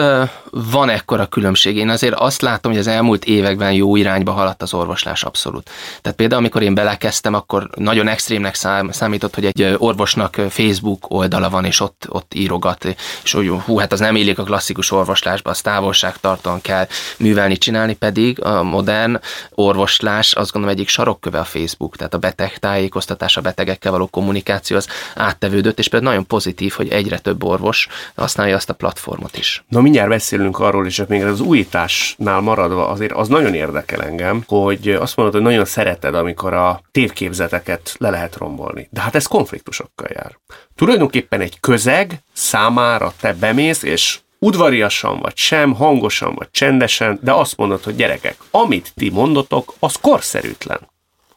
van 0.51 0.89
ekkora 0.89 1.25
különbség. 1.25 1.77
Én 1.77 1.89
azért 1.89 2.13
azt 2.13 2.41
látom, 2.41 2.71
hogy 2.71 2.81
az 2.81 2.87
elmúlt 2.87 3.25
években 3.25 3.71
jó 3.71 3.95
irányba 3.95 4.31
haladt 4.31 4.61
az 4.61 4.73
orvoslás 4.73 5.23
abszolút. 5.23 5.69
Tehát 6.01 6.17
például, 6.17 6.39
amikor 6.39 6.61
én 6.61 6.73
belekezdtem, 6.73 7.33
akkor 7.33 7.69
nagyon 7.75 8.07
extrémnek 8.07 8.55
számított, 8.89 9.35
hogy 9.35 9.45
egy 9.45 9.75
orvosnak 9.77 10.35
Facebook 10.49 11.05
oldala 11.07 11.49
van, 11.49 11.65
és 11.65 11.79
ott, 11.79 12.05
ott 12.09 12.33
írogat, 12.33 12.95
és 13.23 13.31
hogy 13.31 13.47
hú, 13.65 13.77
hát 13.77 13.91
az 13.91 13.99
nem 13.99 14.15
illik 14.15 14.39
a 14.39 14.43
klasszikus 14.43 14.91
orvoslásba, 14.91 15.49
az 15.49 15.61
távolságtartóan 15.61 16.61
kell 16.61 16.87
művelni, 17.17 17.57
csinálni, 17.57 17.93
pedig 17.93 18.43
a 18.43 18.63
modern 18.63 19.19
orvoslás 19.51 20.33
azt 20.33 20.51
gondolom 20.51 20.77
egyik 20.77 20.89
sarokköve 20.89 21.39
a 21.39 21.43
Facebook, 21.43 21.95
tehát 21.95 22.13
a 22.13 22.17
beteg 22.17 22.57
tájékoztatás, 22.57 23.37
a 23.37 23.41
betegekkel 23.41 23.91
való 23.91 24.07
kommunikáció 24.07 24.77
az 24.77 24.87
áttevődött, 25.27 25.79
és 25.79 25.87
például 25.87 26.11
nagyon 26.11 26.27
pozitív, 26.27 26.73
hogy 26.73 26.89
egyre 26.89 27.19
több 27.19 27.43
orvos 27.43 27.87
használja 28.15 28.55
azt 28.55 28.69
a 28.69 28.73
platformot 28.73 29.37
is. 29.37 29.63
Na 29.67 29.81
mindjárt 29.81 30.09
beszélünk 30.09 30.59
arról 30.59 30.85
is, 30.85 30.97
hogy 30.97 31.07
még 31.07 31.23
az 31.23 31.39
újításnál 31.39 32.41
maradva 32.41 32.87
azért 32.87 33.11
az 33.11 33.27
nagyon 33.27 33.53
érdekel 33.53 34.03
engem, 34.03 34.43
hogy 34.47 34.89
azt 34.89 35.15
mondod, 35.15 35.35
hogy 35.35 35.43
nagyon 35.43 35.65
szereted, 35.65 36.15
amikor 36.15 36.53
a 36.53 36.81
tévképzeteket 36.91 37.95
le 37.97 38.09
lehet 38.09 38.35
rombolni. 38.35 38.87
De 38.91 39.01
hát 39.01 39.15
ez 39.15 39.25
konfliktusokkal 39.25 40.07
jár. 40.13 40.37
Tulajdonképpen 40.75 41.41
egy 41.41 41.59
közeg 41.59 42.23
számára 42.33 43.13
te 43.19 43.33
bemész, 43.33 43.83
és 43.83 44.19
udvariasan 44.39 45.19
vagy 45.19 45.37
sem, 45.37 45.73
hangosan 45.73 46.35
vagy 46.35 46.47
csendesen, 46.51 47.19
de 47.21 47.31
azt 47.31 47.57
mondod, 47.57 47.83
hogy 47.83 47.95
gyerekek, 47.95 48.35
amit 48.51 48.91
ti 48.95 49.09
mondotok, 49.09 49.73
az 49.79 49.95
korszerűtlen. 50.01 50.79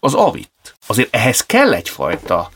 Az 0.01 0.15
avit. 0.15 0.51
Azért 0.87 1.15
ehhez 1.15 1.47
kell 1.47 1.73
egyfajta 1.75 2.51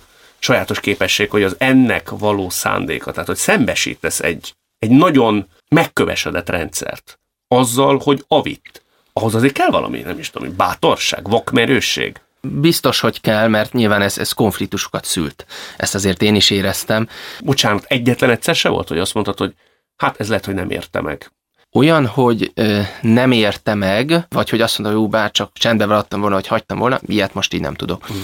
sajátos 0.45 0.81
képesség, 0.81 1.31
hogy 1.31 1.43
az 1.43 1.55
ennek 1.59 2.11
való 2.11 2.51
szándéka, 2.51 3.11
tehát 3.13 3.27
hogy 3.27 3.37
szembesítesz 3.37 4.21
egy, 4.21 4.55
egy 4.79 4.91
nagyon 4.91 5.49
megkövesedett 5.69 6.49
rendszert 6.49 7.19
azzal, 7.49 8.01
hogy 8.05 8.25
avit. 8.29 8.83
Ahhoz 9.13 9.35
azért 9.35 9.53
kell 9.53 9.71
valami, 9.71 10.01
nem 10.01 10.19
is 10.19 10.31
tudom, 10.31 10.57
bátorság, 10.57 11.29
vakmerősség. 11.29 12.21
Biztos, 12.41 13.01
hogy 13.01 13.21
kell, 13.21 13.49
mert 13.49 13.73
nyilván 13.73 14.03
ez, 14.03 14.19
ez 14.19 14.33
konfliktusokat 14.33 15.05
szült. 15.05 15.47
Ezt 15.77 15.95
azért 15.95 16.23
én 16.23 16.35
is 16.35 16.51
éreztem. 16.51 17.09
Bocsánat, 17.41 17.85
egyetlen 17.89 18.31
egyszer 18.31 18.55
se 18.55 18.69
volt, 18.69 18.89
hogy 18.89 18.99
azt 18.99 19.15
mondtad, 19.15 19.39
hogy 19.39 19.55
hát 19.97 20.21
ez 20.21 20.29
lehet, 20.29 20.45
hogy 20.45 20.55
nem 20.55 20.71
érte 20.71 21.01
meg. 21.01 21.31
Olyan, 21.73 22.07
hogy 22.07 22.53
ö, 22.55 22.81
nem 23.01 23.31
érte 23.31 23.75
meg, 23.75 24.27
vagy 24.29 24.51
hogy 24.51 24.61
azt 24.61 24.79
mondta, 24.79 24.97
hogy 24.97 25.05
jó, 25.05 25.11
bár 25.11 25.31
csak 25.31 25.53
csendbe 25.53 25.87
maradtam 25.87 26.21
volna, 26.21 26.35
hogy 26.35 26.47
hagytam 26.47 26.79
volna, 26.79 27.01
ilyet 27.07 27.35
most 27.35 27.55
így 27.55 27.61
nem 27.61 27.75
tudok. 27.75 28.13
Mm. 28.13 28.17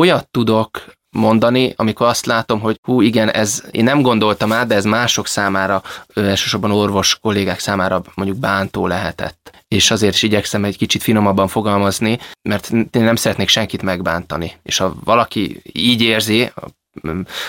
Olyat 0.00 0.28
tudok 0.30 0.84
mondani, 1.14 1.72
amikor 1.76 2.06
azt 2.06 2.26
látom, 2.26 2.60
hogy 2.60 2.78
hú, 2.82 3.00
igen, 3.00 3.30
ez 3.30 3.62
én 3.70 3.84
nem 3.84 4.02
gondoltam 4.02 4.52
át, 4.52 4.66
de 4.66 4.74
ez 4.74 4.84
mások 4.84 5.26
számára, 5.26 5.82
elsősorban 6.14 6.70
orvos 6.70 7.18
kollégák 7.18 7.58
számára 7.58 8.02
mondjuk 8.14 8.38
bántó 8.38 8.86
lehetett. 8.86 9.64
És 9.68 9.90
azért 9.90 10.14
is 10.14 10.22
igyekszem 10.22 10.64
egy 10.64 10.76
kicsit 10.76 11.02
finomabban 11.02 11.48
fogalmazni, 11.48 12.18
mert 12.42 12.70
én 12.70 13.02
nem 13.02 13.16
szeretnék 13.16 13.48
senkit 13.48 13.82
megbántani. 13.82 14.52
És 14.62 14.78
ha 14.78 14.94
valaki 15.04 15.62
így 15.72 16.00
érzi, 16.00 16.52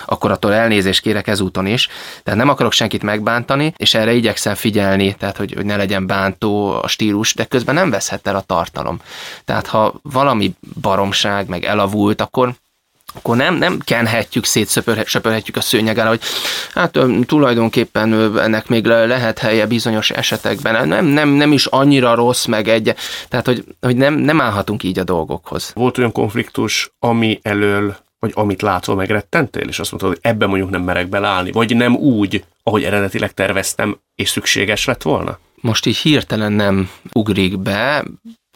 akkor 0.05 0.31
attól 0.31 0.53
elnézést 0.53 1.01
kérek 1.01 1.27
ezúton 1.27 1.65
is. 1.65 1.87
Tehát 2.23 2.39
nem 2.39 2.49
akarok 2.49 2.71
senkit 2.71 3.03
megbántani, 3.03 3.73
és 3.77 3.93
erre 3.93 4.13
igyekszem 4.13 4.55
figyelni, 4.55 5.15
tehát 5.15 5.37
hogy, 5.37 5.53
hogy 5.53 5.65
ne 5.65 5.75
legyen 5.75 6.07
bántó 6.07 6.71
a 6.81 6.87
stílus, 6.87 7.33
de 7.33 7.45
közben 7.45 7.75
nem 7.75 7.89
veszhet 7.89 8.27
el 8.27 8.35
a 8.35 8.41
tartalom. 8.41 8.99
Tehát 9.45 9.67
ha 9.67 9.99
valami 10.01 10.53
baromság, 10.81 11.47
meg 11.47 11.63
elavult, 11.63 12.21
akkor 12.21 12.53
akkor 13.15 13.35
nem, 13.37 13.55
nem 13.55 13.79
kenhetjük, 13.83 14.45
szétsöpörhetjük 14.45 15.55
a 15.55 15.61
szőnyeg 15.61 15.99
hogy 15.99 16.21
hát 16.73 16.99
tulajdonképpen 17.25 18.37
ennek 18.37 18.67
még 18.67 18.85
lehet 18.85 19.39
helye 19.39 19.65
bizonyos 19.65 20.09
esetekben. 20.09 20.87
Nem, 20.87 21.05
nem, 21.05 21.29
nem 21.29 21.51
is 21.51 21.65
annyira 21.65 22.15
rossz 22.15 22.45
meg 22.45 22.67
egy, 22.67 22.95
tehát 23.27 23.45
hogy, 23.45 23.63
hogy 23.81 23.95
nem, 23.95 24.13
nem 24.13 24.41
állhatunk 24.41 24.83
így 24.83 24.99
a 24.99 25.03
dolgokhoz. 25.03 25.71
Volt 25.75 25.97
olyan 25.97 26.11
konfliktus, 26.11 26.91
ami 26.99 27.39
elől 27.41 27.95
vagy 28.19 28.31
amit 28.35 28.61
látva 28.61 28.95
megrettentél, 28.95 29.67
és 29.67 29.79
azt 29.79 29.91
mondtad, 29.91 30.11
hogy 30.11 30.31
ebben 30.31 30.49
mondjuk 30.49 30.69
nem 30.69 30.81
merek 30.81 31.07
beleállni, 31.07 31.51
vagy 31.51 31.75
nem 31.75 31.95
úgy, 31.95 32.43
ahogy 32.63 32.83
eredetileg 32.83 33.33
terveztem, 33.33 33.99
és 34.15 34.29
szükséges 34.29 34.85
lett 34.85 35.01
volna? 35.01 35.39
Most 35.55 35.85
így 35.85 35.97
hirtelen 35.97 36.51
nem 36.51 36.89
ugrik 37.11 37.59
be, 37.59 38.03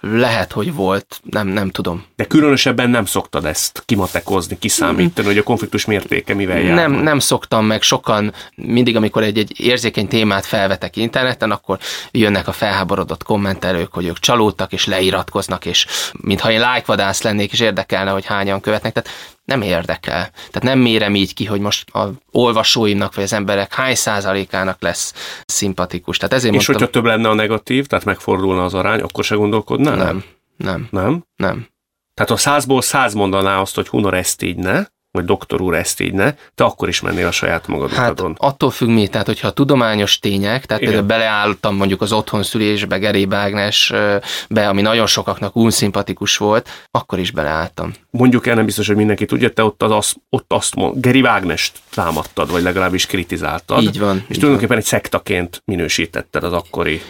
lehet, 0.02 0.52
hogy 0.52 0.74
volt, 0.74 1.22
nem, 1.30 1.48
nem 1.48 1.70
tudom. 1.70 2.06
De 2.16 2.26
különösebben 2.26 2.90
nem 2.90 3.06
szoktad 3.06 3.46
ezt 3.46 3.84
kimatekozni, 3.86 4.58
kiszámítani, 4.60 5.28
hogy 5.28 5.38
a 5.38 5.44
konfliktus 5.44 5.86
mértéke 5.86 6.34
mivel 6.34 6.60
jár? 6.60 6.76
Nem, 6.76 6.92
nem 6.92 7.20
szoktam 7.20 7.66
meg 7.66 7.82
sokan, 7.82 8.34
mindig 8.56 8.96
amikor 8.96 9.24
egy, 9.24 9.38
egy 9.38 9.60
érzékeny 9.60 10.08
témát 10.08 10.46
felvetek 10.46 10.96
interneten, 10.96 11.52
akkor 11.52 11.80
jönnek 12.12 12.48
a 12.48 12.52
felháborodott 12.52 13.24
kommentelők, 13.24 13.94
hogy 13.94 14.06
ők 14.06 14.20
csalódtak 14.20 14.74
és 14.74 14.86
leiratkoznak, 14.86 15.66
és 15.66 15.86
mintha 16.22 16.52
én 16.52 16.60
lájkvadász 16.60 17.22
lennék, 17.22 17.52
és 17.52 17.60
érdekelne, 17.60 18.12
hogy 18.12 18.26
hányan 18.26 18.62
követnek. 18.62 18.94
Tehát 18.94 19.10
nem 19.50 19.62
érdekel. 19.62 20.30
Tehát 20.32 20.64
nem 20.64 20.80
mérem 20.80 21.16
így 21.16 21.34
ki, 21.34 21.46
hogy 21.46 21.60
most 21.60 21.90
a 21.90 22.12
olvasóimnak 22.32 23.16
vagy 23.16 23.24
az 23.24 23.34
emberek 23.34 23.74
hány 23.74 23.96
százalékának 23.96 24.82
lesz 24.82 25.14
szimpatikus. 25.46 26.18
Tehát 26.18 26.34
ezért 26.34 26.54
És 26.54 26.68
mondtam, 26.68 26.88
hogyha 26.88 27.02
több 27.02 27.18
lenne 27.18 27.30
a 27.30 27.34
negatív, 27.34 27.86
tehát 27.86 28.06
megfordulna 28.06 28.64
az 28.64 28.74
arány, 28.74 29.00
akkor 29.00 29.24
se 29.24 29.36
gondolkodnál? 29.36 29.96
Nem, 29.96 30.24
nem. 30.58 30.88
Nem? 30.92 31.24
Nem. 31.36 31.68
Tehát 32.14 32.32
a 32.32 32.38
százból 32.38 32.82
száz 32.82 33.14
mondaná 33.14 33.60
azt, 33.60 33.76
hogy 33.76 33.88
Hunor 33.88 34.14
ezt 34.14 34.42
így 34.42 34.58
ne, 34.58 34.84
vagy 35.12 35.26
doktor 35.26 35.62
úr 35.62 35.76
ezt 35.76 36.00
így 36.00 36.14
ne, 36.14 36.34
te 36.56 36.64
akkor 36.64 36.88
is 36.88 37.02
mennél 37.02 37.28
a 37.28 37.32
saját 37.32 37.68
magad 37.68 37.92
hát 37.92 38.12
utadon. 38.12 38.36
attól 38.38 38.72
függ 38.72 38.88
mi, 38.88 39.08
tehát 39.08 39.28
hogyha 39.28 39.48
a 39.48 39.52
tudományos 39.52 40.20
tények, 40.20 40.66
tehát 40.66 40.82
Igen. 40.82 40.94
például 40.94 41.20
beleálltam 41.20 41.76
mondjuk 41.76 42.02
az 42.02 42.12
otthon 42.12 42.44
szülésbe, 42.44 42.98
Geri 42.98 43.26
be, 43.26 44.68
ami 44.68 44.82
nagyon 44.82 45.08
sokaknak 45.08 45.56
unszimpatikus 45.56 46.38
volt, 46.38 46.70
akkor 46.92 47.20
is 47.20 47.32
beleálltam. 47.32 47.94
Mondjuk 48.10 48.48
el, 48.48 48.56
nem 48.56 48.66
biztos, 48.66 48.88
hogy 48.88 48.96
mindenki 48.96 49.26
tudja, 49.26 49.54
te 49.54 49.64
ott, 49.64 49.84
az, 49.84 49.92
az, 49.92 50.14
ott 50.30 50.54
azt 50.54 50.76
mond, 50.76 51.02
Geri 51.02 51.22
Vágnest 51.22 51.78
támadtad, 51.94 52.52
vagy 52.52 52.64
legalábbis 52.64 53.06
kritizáltad. 53.06 53.82
Így 53.82 54.00
van. 54.00 54.16
És 54.16 54.22
így 54.22 54.40
tulajdonképpen 54.40 54.68
van. 54.68 54.78
egy 54.78 54.86
szektaként 54.86 55.62
minősítetted 55.66 56.44
az 56.44 56.54
akkori 56.54 57.02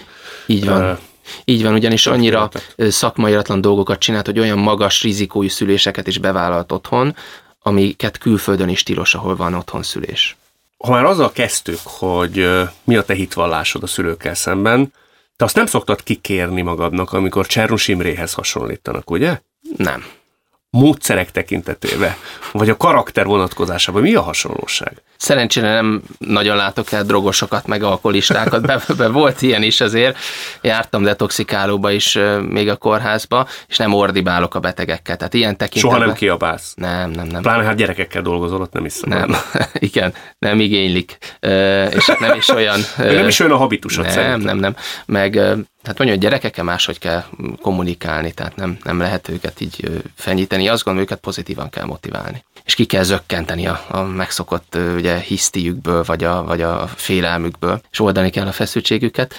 így 0.45 0.65
van. 0.65 0.91
Uh, 0.91 0.97
így 1.45 1.63
van, 1.63 1.73
ugyanis 1.73 2.07
annyira 2.07 2.49
szakmairatlan 2.77 3.61
dolgokat 3.61 3.99
csinált, 3.99 4.25
hogy 4.25 4.39
olyan 4.39 4.57
magas 4.57 5.03
rizikójú 5.03 5.49
szüléseket 5.49 6.07
is 6.07 6.17
bevállalt 6.17 6.71
otthon, 6.71 7.15
amiket 7.59 8.17
külföldön 8.17 8.69
is 8.69 8.83
tilos, 8.83 9.15
ahol 9.15 9.35
van 9.35 9.53
otthon 9.53 9.83
szülés. 9.83 10.37
Ha 10.77 10.91
már 10.91 11.05
azzal 11.05 11.31
kezdtük, 11.31 11.79
hogy 11.83 12.49
mi 12.83 12.95
a 12.95 13.03
te 13.03 13.13
hitvallásod 13.13 13.83
a 13.83 13.87
szülőkkel 13.87 14.35
szemben, 14.35 14.93
te 15.35 15.45
azt 15.45 15.55
nem 15.55 15.65
szoktad 15.65 16.03
kikérni 16.03 16.61
magadnak, 16.61 17.13
amikor 17.13 17.45
Csernus 17.45 17.87
Imréhez 17.87 18.33
hasonlítanak, 18.33 19.11
ugye? 19.11 19.41
Nem 19.77 20.05
módszerek 20.69 21.31
tekintetében, 21.31 22.15
vagy 22.51 22.69
a 22.69 22.77
karakter 22.77 23.25
vonatkozásában 23.25 24.01
mi 24.01 24.13
a 24.13 24.21
hasonlóság? 24.21 25.01
Szerencsére 25.19 25.73
nem 25.73 26.01
nagyon 26.17 26.55
látok 26.55 26.91
el 26.91 27.03
drogosokat, 27.03 27.67
meg 27.67 27.83
alkoholistákat, 27.83 28.65
be, 28.65 28.81
be 28.97 29.07
volt 29.07 29.41
ilyen 29.41 29.63
is 29.63 29.81
azért. 29.81 30.17
Jártam 30.61 31.03
detoxikálóba 31.03 31.91
is 31.91 32.17
még 32.49 32.69
a 32.69 32.75
kórházba, 32.75 33.47
és 33.67 33.77
nem 33.77 33.93
ordibálok 33.93 34.55
a 34.55 34.59
betegekkel. 34.59 35.17
Tehát 35.17 35.33
ilyen 35.33 35.57
tekintetben... 35.57 35.97
Soha 35.97 36.05
nem 36.05 36.15
kiabálsz? 36.15 36.73
Nem, 36.75 37.09
nem, 37.09 37.27
nem. 37.27 37.41
Pláne 37.41 37.63
hát 37.63 37.75
gyerekekkel 37.75 38.21
dolgozol, 38.21 38.61
ott 38.61 38.73
nem 38.73 38.85
is 38.85 38.99
Nem, 38.99 39.35
igen, 39.73 40.13
nem 40.37 40.59
igénylik. 40.59 41.17
És 41.89 42.11
nem 42.19 42.37
is 42.37 42.49
olyan... 42.49 42.79
nem 42.97 43.27
is 43.27 43.39
olyan 43.39 43.53
a 43.53 43.57
habitusod 43.57 44.03
Nem, 44.03 44.13
szerintem. 44.13 44.41
nem, 44.41 44.57
nem. 44.57 44.75
Meg 45.05 45.39
Hát 45.83 45.97
mondja, 45.97 46.15
hogy 46.15 46.25
gyerekekkel 46.25 46.63
máshogy 46.63 46.99
kell 46.99 47.23
kommunikálni, 47.61 48.31
tehát 48.31 48.55
nem, 48.55 48.77
nem 48.83 48.99
lehet 48.99 49.29
őket 49.29 49.61
így 49.61 50.03
fenyíteni. 50.15 50.67
Azt 50.67 50.83
gondolom, 50.83 51.07
őket 51.09 51.19
pozitívan 51.23 51.69
kell 51.69 51.85
motiválni. 51.85 52.43
És 52.69 52.75
ki 52.75 52.85
kell 52.85 53.03
zökkenteni 53.03 53.67
a, 53.67 53.85
a 53.87 54.01
megszokott 54.01 54.77
ugye, 54.95 55.17
hisztiükből, 55.17 56.03
vagy 56.03 56.23
a, 56.23 56.43
vagy 56.43 56.61
a 56.61 56.87
félelmükből, 56.95 57.81
és 57.91 57.99
oldani 57.99 58.29
kell 58.29 58.47
a 58.47 58.51
feszültségüket. 58.51 59.35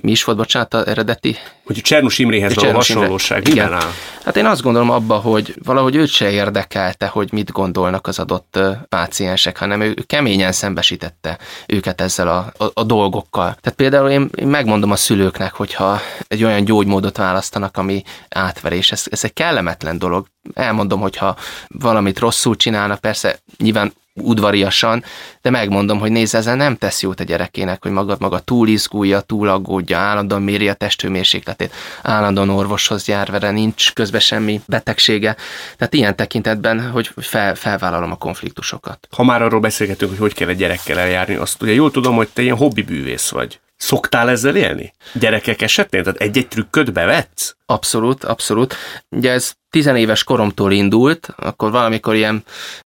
mi 0.00 0.10
is 0.10 0.24
volt, 0.24 0.38
bocsánat, 0.38 0.74
az 0.74 0.86
eredeti? 0.86 1.36
Hogy 1.64 1.80
Csernus 1.80 2.18
Imréhez 2.18 2.54
való 2.54 2.72
hasonlóság, 2.72 3.48
Imre. 3.48 3.50
igen 3.50 3.72
áll? 3.72 3.90
Hát 4.24 4.36
én 4.36 4.46
azt 4.46 4.62
gondolom 4.62 4.90
abba, 4.90 5.14
hogy 5.16 5.54
valahogy 5.64 5.96
őt 5.96 6.08
se 6.08 6.30
érdekelte, 6.30 7.06
hogy 7.06 7.32
mit 7.32 7.52
gondolnak 7.52 8.06
az 8.06 8.18
adott 8.18 8.58
páciensek, 8.88 9.58
hanem 9.58 9.80
ő 9.80 9.94
keményen 10.06 10.52
szembesítette 10.52 11.38
őket 11.66 12.00
ezzel 12.00 12.28
a, 12.28 12.64
a, 12.64 12.70
a 12.74 12.84
dolgokkal. 12.84 13.56
Tehát 13.60 13.78
például 13.78 14.10
én, 14.10 14.30
én 14.34 14.48
megmondom 14.48 14.90
a 14.90 14.96
szülőknek, 14.96 15.52
hogyha 15.52 16.00
egy 16.28 16.44
olyan 16.44 16.64
gyógymódot 16.64 17.16
választanak, 17.16 17.76
ami 17.76 18.02
átverés, 18.28 18.92
ez, 18.92 19.04
ez 19.10 19.24
egy 19.24 19.32
kellemetlen 19.32 19.98
dolog. 19.98 20.26
Elmondom, 20.54 21.00
hogyha 21.00 21.36
valamit 21.68 22.18
rosszul 22.18 22.56
csinálnak, 22.56 23.00
persze 23.00 23.38
nyilván 23.58 23.92
udvariasan, 24.14 25.04
de 25.42 25.50
megmondom, 25.50 25.98
hogy 25.98 26.10
nézze, 26.10 26.38
ezzel 26.38 26.56
nem 26.56 26.76
tesz 26.76 27.02
jót 27.02 27.20
a 27.20 27.24
gyerekének, 27.24 27.82
hogy 27.82 27.90
maga, 27.90 28.16
maga 28.18 28.38
túl 28.38 28.68
izgulja, 28.68 29.20
túl 29.20 29.48
aggódja, 29.48 29.98
állandóan 29.98 30.42
méri 30.42 30.68
a 30.68 30.74
testhőmérsékletét, 30.74 31.74
állandóan 32.02 32.48
orvoshoz 32.50 33.08
jár 33.08 33.30
vele, 33.30 33.50
nincs 33.50 33.92
közben 33.92 34.20
semmi 34.20 34.60
betegsége. 34.66 35.36
Tehát 35.76 35.94
ilyen 35.94 36.16
tekintetben, 36.16 36.90
hogy 36.90 37.10
fel, 37.16 37.54
felvállalom 37.54 38.10
a 38.10 38.16
konfliktusokat. 38.16 39.08
Ha 39.10 39.22
már 39.22 39.42
arról 39.42 39.60
beszélgetünk, 39.60 40.10
hogy 40.10 40.20
hogy 40.20 40.34
kell 40.34 40.48
egy 40.48 40.56
gyerekkel 40.56 40.98
eljárni, 40.98 41.34
azt 41.34 41.62
ugye 41.62 41.72
jól 41.72 41.90
tudom, 41.90 42.14
hogy 42.14 42.28
te 42.28 42.42
ilyen 42.42 42.56
hobbibűvész 42.56 43.28
vagy. 43.30 43.60
Szoktál 43.80 44.30
ezzel 44.30 44.56
élni? 44.56 44.92
Gyerekek 45.12 45.62
esetén? 45.62 46.02
Tehát 46.02 46.20
egy-egy 46.20 46.48
trükköt 46.48 46.92
bevetsz? 46.92 47.54
Abszolút, 47.66 48.24
abszolút. 48.24 48.74
Ugye 49.08 49.30
ez 49.30 49.52
tizenéves 49.70 50.24
koromtól 50.24 50.72
indult, 50.72 51.28
akkor 51.36 51.70
valamikor 51.70 52.14
ilyen 52.14 52.44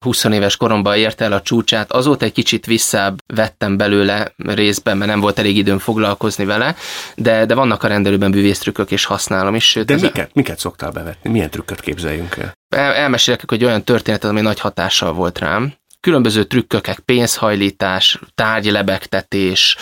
20 0.06 0.24
éves 0.24 0.58
koromban 0.58 0.98
ért 0.98 1.22
el 1.22 1.32
a 1.32 1.42
csúcsát, 1.42 1.92
azóta 1.92 2.26
egy 2.26 2.32
kicsit 2.32 2.66
visszább 2.66 3.18
vettem 3.28 3.78
belőle 3.78 4.34
részben, 4.38 4.98
mert 4.98 5.10
nem 5.10 5.20
volt 5.20 5.40
elég 5.40 5.58
időm 5.58 5.80
foglalkozni 5.80 6.46
vele, 6.46 6.76
de, 7.16 7.46
de 7.46 7.56
vannak 7.56 7.84
a 7.84 7.88
rendelőben 7.88 8.32
bűvésztrükkök, 8.32 8.92
és 8.92 9.06
használom 9.06 9.56
is. 9.56 9.70
Sőt, 9.70 9.86
de 9.86 9.96
miket, 9.96 10.28
a... 10.28 10.32
miket 10.34 10.60
szoktál 10.60 10.92
bevetni? 10.92 11.30
Milyen 11.30 11.50
trükköt 11.50 11.82
képzeljünk 11.82 12.36
el? 12.36 12.54
el 12.70 12.94
elmesélek, 12.94 13.50
hogy 13.50 13.66
olyan 13.66 13.84
történet, 13.84 14.24
ami 14.24 14.42
nagy 14.42 14.60
hatással 14.60 15.14
volt 15.14 15.40
rám. 15.40 15.74
Különböző 16.02 16.44
trükkökek, 16.44 17.00
pénzhajlítás, 17.00 18.20
tárgylebegtetés, 18.36 19.78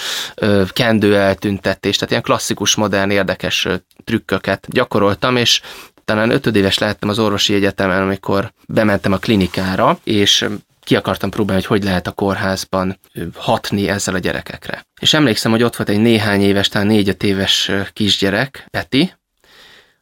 kendő 0.70 1.16
eltüntetés, 1.18 1.96
tehát 1.96 2.10
ilyen 2.10 2.24
klasszikus, 2.24 2.76
modern, 2.76 3.10
érdekes 3.10 3.68
trükköket 4.04 4.68
gyakoroltam, 4.70 5.36
és 5.36 5.62
talán 6.06 6.30
ötödéves 6.30 6.78
lehettem 6.78 7.10
az 7.10 7.20
orvosi 7.20 7.54
egyetemen, 7.54 8.02
amikor 8.02 8.54
bementem 8.68 9.12
a 9.12 9.18
klinikára, 9.18 10.00
és 10.04 10.46
ki 10.82 10.96
akartam 10.96 11.30
próbálni, 11.30 11.62
hogy 11.62 11.78
hogy 11.78 11.84
lehet 11.84 12.08
a 12.08 12.12
kórházban 12.12 13.00
hatni 13.34 13.90
ezzel 13.90 14.16
a 14.16 14.20
gyerekekre. 14.20 14.86
És 15.02 15.14
emlékszem, 15.14 15.52
hogy 15.52 15.64
ott 15.64 15.76
volt 15.76 15.90
egy 15.90 16.00
néhány 16.00 16.42
éves, 16.42 16.68
talán 16.68 16.88
négy-öt 16.88 17.24
éves 17.24 17.72
kisgyerek, 17.94 18.66
Peti, 18.70 19.14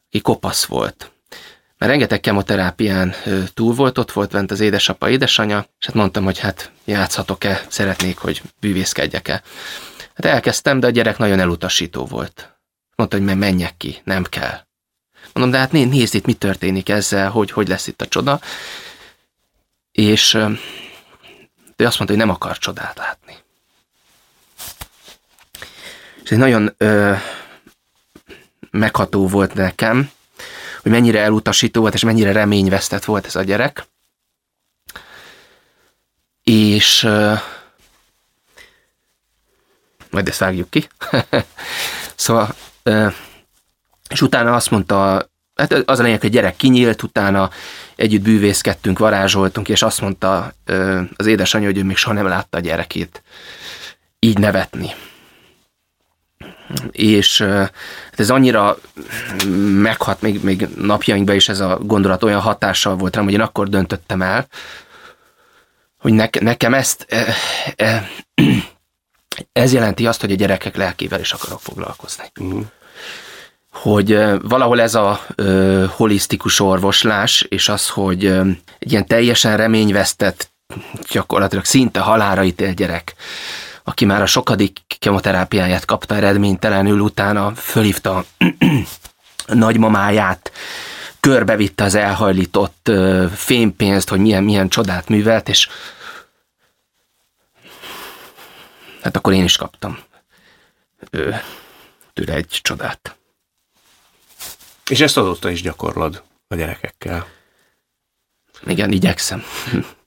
aki 0.06 0.20
kopasz 0.20 0.64
volt. 0.64 1.12
Mert 1.78 1.90
rengeteg 1.90 2.20
kemoterápián 2.20 3.14
túl 3.54 3.74
volt, 3.74 3.98
ott 3.98 4.12
volt 4.12 4.30
bent 4.30 4.50
az 4.50 4.60
édesapa, 4.60 5.08
édesanyja, 5.08 5.66
és 5.80 5.86
hát 5.86 5.94
mondtam, 5.94 6.24
hogy 6.24 6.38
hát 6.38 6.70
játszhatok-e, 6.84 7.64
szeretnék, 7.68 8.18
hogy 8.18 8.42
bűvészkedjek-e. 8.60 9.42
Hát 10.14 10.24
elkezdtem, 10.24 10.80
de 10.80 10.86
a 10.86 10.90
gyerek 10.90 11.18
nagyon 11.18 11.40
elutasító 11.40 12.06
volt. 12.06 12.56
Mondta, 12.96 13.16
hogy 13.16 13.36
menjek 13.36 13.76
ki, 13.76 14.00
nem 14.04 14.24
kell. 14.24 14.66
Mondom, 15.32 15.52
de 15.52 15.58
hát 15.58 15.72
nézd 15.72 16.14
itt, 16.14 16.26
mi 16.26 16.32
történik 16.32 16.88
ezzel, 16.88 17.30
hogy, 17.30 17.50
hogy 17.50 17.68
lesz 17.68 17.86
itt 17.86 18.02
a 18.02 18.06
csoda. 18.08 18.40
És 19.92 20.34
ő 21.76 21.86
azt 21.86 21.98
mondta, 21.98 22.06
hogy 22.06 22.16
nem 22.16 22.30
akar 22.30 22.58
csodát 22.58 22.98
látni. 22.98 23.36
És 26.22 26.30
egy 26.30 26.38
nagyon 26.38 26.74
ö, 26.76 27.14
megható 28.70 29.28
volt 29.28 29.54
nekem, 29.54 30.10
hogy 30.88 31.00
mennyire 31.00 31.20
elutasító 31.20 31.80
volt, 31.80 31.94
és 31.94 32.04
mennyire 32.04 32.32
reményvesztett 32.32 33.04
volt 33.04 33.26
ez 33.26 33.36
a 33.36 33.42
gyerek. 33.42 33.86
És 36.42 37.02
ö, 37.02 37.34
majd 40.10 40.28
ezt 40.28 40.38
vágjuk 40.38 40.70
ki. 40.70 40.88
szóval 42.16 42.54
ö, 42.82 43.08
és 44.08 44.22
utána 44.22 44.54
azt 44.54 44.70
mondta, 44.70 45.30
hát 45.54 45.72
az 45.72 45.98
a 45.98 46.02
lényeg, 46.02 46.20
hogy 46.20 46.30
gyerek 46.30 46.56
kinyílt, 46.56 47.02
utána 47.02 47.50
együtt 47.96 48.22
bűvészkedtünk, 48.22 48.98
varázsoltunk, 48.98 49.68
és 49.68 49.82
azt 49.82 50.00
mondta 50.00 50.52
az 51.16 51.26
édesanyja, 51.26 51.68
hogy 51.68 51.78
ő 51.78 51.84
még 51.84 51.96
soha 51.96 52.14
nem 52.14 52.26
látta 52.26 52.56
a 52.56 52.60
gyerekét 52.60 53.22
így 54.18 54.38
nevetni. 54.38 54.90
És 56.90 57.40
hát 57.40 57.72
ez 58.16 58.30
annyira 58.30 58.78
meghat, 59.72 60.20
még, 60.22 60.42
még 60.42 60.68
napjainkban 60.76 61.34
is 61.34 61.48
ez 61.48 61.60
a 61.60 61.78
gondolat 61.82 62.22
olyan 62.22 62.40
hatással 62.40 62.96
volt 62.96 63.14
rám, 63.14 63.24
hogy 63.24 63.32
én 63.32 63.40
akkor 63.40 63.68
döntöttem 63.68 64.22
el, 64.22 64.46
hogy 65.98 66.12
ne, 66.12 66.28
nekem 66.40 66.74
ezt 66.74 67.06
e, 67.08 67.34
e, 67.76 68.08
ez 69.52 69.72
jelenti 69.72 70.06
azt, 70.06 70.20
hogy 70.20 70.32
a 70.32 70.36
gyerekek 70.36 70.76
lelkével 70.76 71.20
is 71.20 71.32
akarok 71.32 71.60
foglalkozni. 71.60 72.24
Uh-huh 72.40 72.66
hogy 73.72 74.18
valahol 74.42 74.80
ez 74.80 74.94
a 74.94 75.20
ö, 75.34 75.84
holisztikus 75.90 76.60
orvoslás, 76.60 77.46
és 77.48 77.68
az, 77.68 77.88
hogy 77.88 78.24
ö, 78.24 78.40
egy 78.78 78.92
ilyen 78.92 79.06
teljesen 79.06 79.56
reményvesztett, 79.56 80.50
gyakorlatilag 81.10 81.64
szinte 81.64 82.00
halára 82.00 82.44
ítélt 82.44 82.76
gyerek, 82.76 83.14
aki 83.88 84.04
már 84.04 84.22
a 84.22 84.26
sokadik 84.26 84.80
kemoterápiáját 84.98 85.84
kapta 85.84 86.14
eredménytelenül, 86.14 87.00
utána 87.00 87.54
fölhívta 87.54 88.24
nagymamáját, 89.46 90.52
körbevitte 91.20 91.84
az 91.84 91.94
elhajlított 91.94 92.88
ö, 92.88 93.26
fémpénzt, 93.34 94.08
hogy 94.08 94.20
milyen, 94.20 94.44
milyen 94.44 94.68
csodát 94.68 95.08
művelt, 95.08 95.48
és 95.48 95.68
hát 99.02 99.16
akkor 99.16 99.32
én 99.32 99.44
is 99.44 99.56
kaptam 99.56 99.98
ö, 101.10 101.34
tőle 102.12 102.34
egy 102.34 102.58
csodát. 102.62 103.16
És 104.90 105.00
ezt 105.00 105.16
azóta 105.16 105.50
is 105.50 105.62
gyakorlod 105.62 106.22
a 106.48 106.54
gyerekekkel. 106.54 107.26
Igen, 108.66 108.92
igyekszem. 108.92 109.42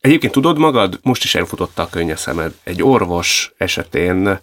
Egyébként 0.00 0.32
tudod 0.32 0.58
magad, 0.58 0.98
most 1.02 1.24
is 1.24 1.34
elfutotta 1.34 1.82
a 1.82 1.88
könny 1.88 2.10
a 2.10 2.16
szemed, 2.16 2.54
egy 2.62 2.82
orvos 2.82 3.52
esetén 3.56 4.40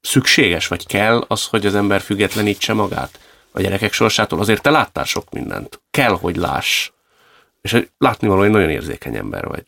szükséges 0.00 0.66
vagy 0.66 0.86
kell 0.86 1.24
az, 1.28 1.46
hogy 1.46 1.66
az 1.66 1.74
ember 1.74 2.00
függetlenítse 2.00 2.72
magát 2.72 3.18
a 3.52 3.60
gyerekek 3.60 3.92
sorsától? 3.92 4.40
Azért 4.40 4.62
te 4.62 4.70
láttál 4.70 5.04
sok 5.04 5.32
mindent. 5.32 5.82
Kell, 5.90 6.12
hogy 6.12 6.36
láss. 6.36 6.90
És 7.60 7.86
látni 7.98 8.28
való, 8.28 8.42
nagyon 8.42 8.70
érzékeny 8.70 9.16
ember 9.16 9.46
vagy. 9.46 9.64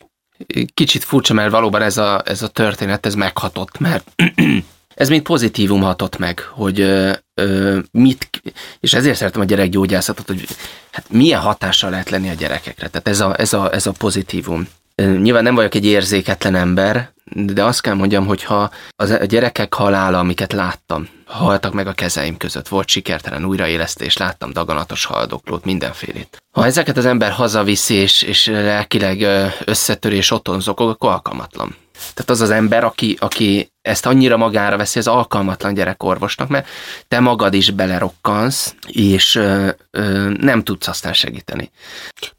Kicsit 0.73 1.03
furcsa, 1.03 1.33
mert 1.33 1.51
valóban 1.51 1.81
ez 1.81 1.97
a, 1.97 2.21
ez 2.25 2.41
a 2.41 2.47
történet, 2.47 3.05
ez 3.05 3.15
meghatott, 3.15 3.77
mert 3.77 4.11
ez 4.95 5.09
mind 5.09 5.23
pozitívum 5.23 5.81
hatott 5.81 6.17
meg, 6.17 6.39
hogy 6.39 6.79
ö, 6.79 7.13
ö, 7.33 7.79
mit, 7.91 8.41
és 8.79 8.93
ezért 8.93 9.17
szeretem 9.17 9.41
a 9.41 9.45
gyerekgyógyászatot, 9.45 10.27
hogy 10.27 10.47
hát 10.91 11.09
milyen 11.09 11.39
hatással 11.39 11.89
lehet 11.89 12.09
lenni 12.09 12.29
a 12.29 12.33
gyerekekre. 12.33 12.87
Tehát 12.87 13.07
ez 13.07 13.19
a, 13.19 13.39
ez 13.39 13.53
a, 13.53 13.73
ez 13.73 13.85
a 13.85 13.91
pozitívum. 13.91 14.67
Nyilván 14.99 15.43
nem 15.43 15.55
vagyok 15.55 15.75
egy 15.75 15.85
érzéketlen 15.85 16.55
ember, 16.55 17.11
de 17.33 17.63
azt 17.63 17.81
kell 17.81 17.93
mondjam, 17.93 18.25
hogy 18.25 18.43
ha 18.43 18.71
az, 18.95 19.09
a 19.09 19.25
gyerekek 19.25 19.73
halála, 19.73 20.19
amiket 20.19 20.53
láttam, 20.53 21.07
haltak 21.25 21.73
meg 21.73 21.87
a 21.87 21.93
kezeim 21.93 22.37
között, 22.37 22.67
volt 22.67 22.87
sikertelen 22.87 23.45
újraélesztés, 23.45 24.17
láttam 24.17 24.53
daganatos 24.53 25.05
haldoklót, 25.05 25.65
mindenfélét. 25.65 26.37
Ha 26.51 26.65
ezeket 26.65 26.97
az 26.97 27.05
ember 27.05 27.31
hazaviszi, 27.31 27.93
és, 27.93 28.21
és 28.21 28.45
lelkileg 28.45 29.25
összetörés 29.65 30.31
otthon 30.31 30.61
zokog, 30.61 30.89
akkor 30.89 31.09
alkalmatlan. 31.09 31.75
Tehát 32.13 32.29
az 32.29 32.41
az 32.41 32.49
ember, 32.49 32.83
aki, 32.83 33.17
aki 33.19 33.71
ezt 33.81 34.05
annyira 34.05 34.37
magára 34.37 34.77
veszi, 34.77 34.99
az 34.99 35.07
alkalmatlan 35.07 35.73
gyerekorvosnak, 35.73 36.47
mert 36.47 36.67
te 37.07 37.19
magad 37.19 37.53
is 37.53 37.71
belerokkansz, 37.71 38.75
és 38.87 39.35
ö, 39.35 39.69
ö, 39.91 40.29
nem 40.39 40.63
tudsz 40.63 40.87
aztán 40.87 41.13
segíteni. 41.13 41.71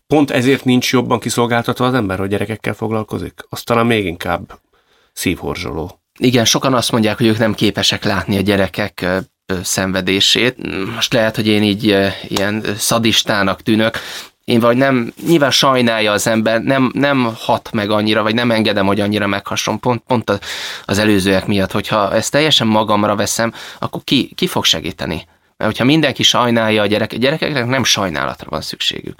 Pont 0.07 0.31
ezért 0.31 0.65
nincs 0.65 0.93
jobban 0.93 1.19
kiszolgáltatva 1.19 1.87
az 1.87 1.95
ember, 1.95 2.19
hogy 2.19 2.29
gyerekekkel 2.29 2.75
foglalkozik? 2.75 3.35
Azt 3.49 3.65
talán 3.65 3.87
még 3.87 4.05
inkább 4.05 4.61
szívhorzsoló. 5.13 6.01
Igen, 6.19 6.45
sokan 6.45 6.75
azt 6.75 6.93
mondják, 6.93 7.17
hogy 7.17 7.27
ők 7.27 7.39
nem 7.39 7.55
képesek 7.55 8.05
látni 8.05 8.37
a 8.37 8.41
gyerekek 8.41 9.07
szenvedését. 9.63 10.57
Most 10.95 11.13
lehet, 11.13 11.37
hogy 11.37 11.47
én 11.47 11.63
így 11.63 11.85
ilyen 12.29 12.65
szadistának 12.77 13.63
tűnök, 13.63 13.99
én 14.51 14.61
vagy 14.61 14.77
nem, 14.77 15.13
nyilván 15.27 15.51
sajnálja 15.51 16.13
az 16.13 16.27
ember, 16.27 16.63
nem, 16.63 16.91
nem 16.95 17.35
hat 17.39 17.71
meg 17.73 17.91
annyira, 17.91 18.23
vagy 18.23 18.35
nem 18.35 18.51
engedem, 18.51 18.87
hogy 18.87 19.01
annyira 19.01 19.27
meghasson, 19.27 19.81
pont, 19.81 20.03
pont 20.07 20.41
az 20.85 20.99
előzőek 20.99 21.47
miatt, 21.47 21.73
hogyha 21.73 22.15
ezt 22.15 22.31
teljesen 22.31 22.67
magamra 22.67 23.17
veszem, 23.17 23.53
akkor 23.79 24.01
ki, 24.05 24.33
ki 24.35 24.47
fog 24.47 24.65
segíteni? 24.65 25.27
Mert 25.61 25.73
hogyha 25.73 25.89
mindenki 25.89 26.23
sajnálja 26.23 26.83
a 26.83 26.87
gyerek, 26.87 27.13
a 27.13 27.17
gyerekeknek 27.17 27.67
nem 27.67 27.85
sajnálatra 27.85 28.51
van 28.51 28.61
szükségük. 28.61 29.15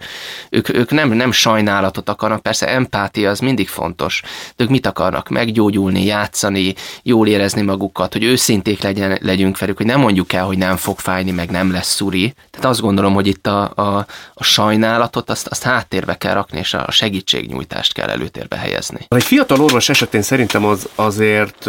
Ők, 0.51 0.75
ők 0.75 0.91
nem, 0.91 1.13
nem 1.13 1.33
sajnálatot 1.33 2.09
akarnak, 2.09 2.43
persze 2.43 2.69
empátia 2.69 3.31
az 3.31 3.39
mindig 3.39 3.69
fontos, 3.69 4.23
de 4.57 4.65
ők 4.65 4.71
mit 4.71 4.87
akarnak? 4.87 5.29
Meggyógyulni, 5.29 6.05
játszani, 6.05 6.75
jól 7.03 7.29
érezni 7.29 7.63
magukat, 7.63 8.13
hogy 8.13 8.25
őszinték 8.25 8.83
legyen, 8.83 9.19
legyünk 9.23 9.59
velük, 9.59 9.77
hogy 9.77 9.87
nem 9.87 10.01
mondjuk 10.01 10.33
el, 10.33 10.45
hogy 10.45 10.59
nem 10.59 10.77
fog 10.77 10.99
fájni, 10.99 11.31
meg 11.31 11.51
nem 11.51 11.73
lesz 11.73 11.95
szuri. 11.95 12.35
Tehát 12.51 12.67
azt 12.67 12.81
gondolom, 12.81 13.15
hogy 13.15 13.27
itt 13.27 13.47
a, 13.47 13.73
a, 13.75 14.07
a 14.35 14.45
sajnálatot 14.45 15.31
azt, 15.31 15.47
azt 15.47 15.63
háttérbe 15.63 16.17
kell 16.17 16.35
rakni, 16.35 16.59
és 16.59 16.75
a 16.75 16.91
segítségnyújtást 16.91 17.93
kell 17.93 18.09
előtérbe 18.09 18.57
helyezni. 18.57 19.07
Egy 19.09 19.23
fiatal 19.25 19.61
orvos 19.61 19.89
esetén 19.89 20.23
szerintem 20.23 20.65
az 20.65 20.89
azért 20.95 21.69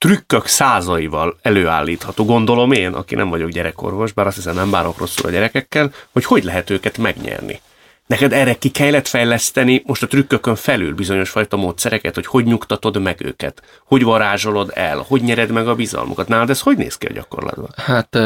trükkök 0.00 0.46
százaival 0.46 1.38
előállítható, 1.42 2.24
gondolom 2.24 2.72
én, 2.72 2.92
aki 2.92 3.14
nem 3.14 3.28
vagyok 3.28 3.50
gyerekorvos, 3.50 4.12
bár 4.12 4.26
azt 4.26 4.36
hiszem 4.36 4.54
nem 4.54 4.70
bárok 4.70 4.98
rosszul 4.98 5.26
a 5.26 5.30
gyerekekkel, 5.32 5.92
hogy 6.12 6.24
hogy 6.24 6.44
lehet 6.44 6.70
őket 6.70 6.98
megnyerni. 6.98 7.60
Neked 8.06 8.32
erre 8.32 8.54
ki 8.54 8.68
kellett 8.68 9.08
fejleszteni 9.08 9.82
most 9.86 10.02
a 10.02 10.06
trükkökön 10.06 10.54
felül 10.54 10.94
bizonyos 10.94 11.30
fajta 11.30 11.56
módszereket, 11.56 12.14
hogy 12.14 12.26
hogy 12.26 12.44
nyugtatod 12.44 13.00
meg 13.00 13.24
őket, 13.24 13.62
hogy 13.84 14.02
varázsolod 14.02 14.70
el, 14.74 15.04
hogy 15.08 15.22
nyered 15.22 15.50
meg 15.50 15.68
a 15.68 15.74
bizalmukat. 15.74 16.28
Nálad 16.28 16.50
ez 16.50 16.60
hogy 16.60 16.76
néz 16.76 16.96
ki 16.96 17.06
a 17.06 17.12
gyakorlatban? 17.12 17.70
Hát 17.76 18.18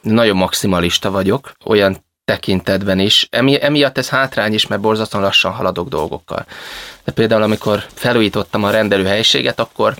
nagyon 0.00 0.36
maximalista 0.36 1.10
vagyok, 1.10 1.52
olyan 1.64 2.04
tekintetben 2.24 2.98
is. 2.98 3.26
Emi, 3.30 3.62
emiatt 3.64 3.98
ez 3.98 4.08
hátrány 4.08 4.54
is, 4.54 4.66
mert 4.66 4.80
borzasztóan 4.80 5.24
lassan 5.24 5.52
haladok 5.52 5.88
dolgokkal. 5.88 6.46
De 7.04 7.12
például 7.12 7.42
amikor 7.42 7.84
felújítottam 7.94 8.64
a 8.64 8.70
rendelőhelyiséget, 8.70 9.60
akkor 9.60 9.94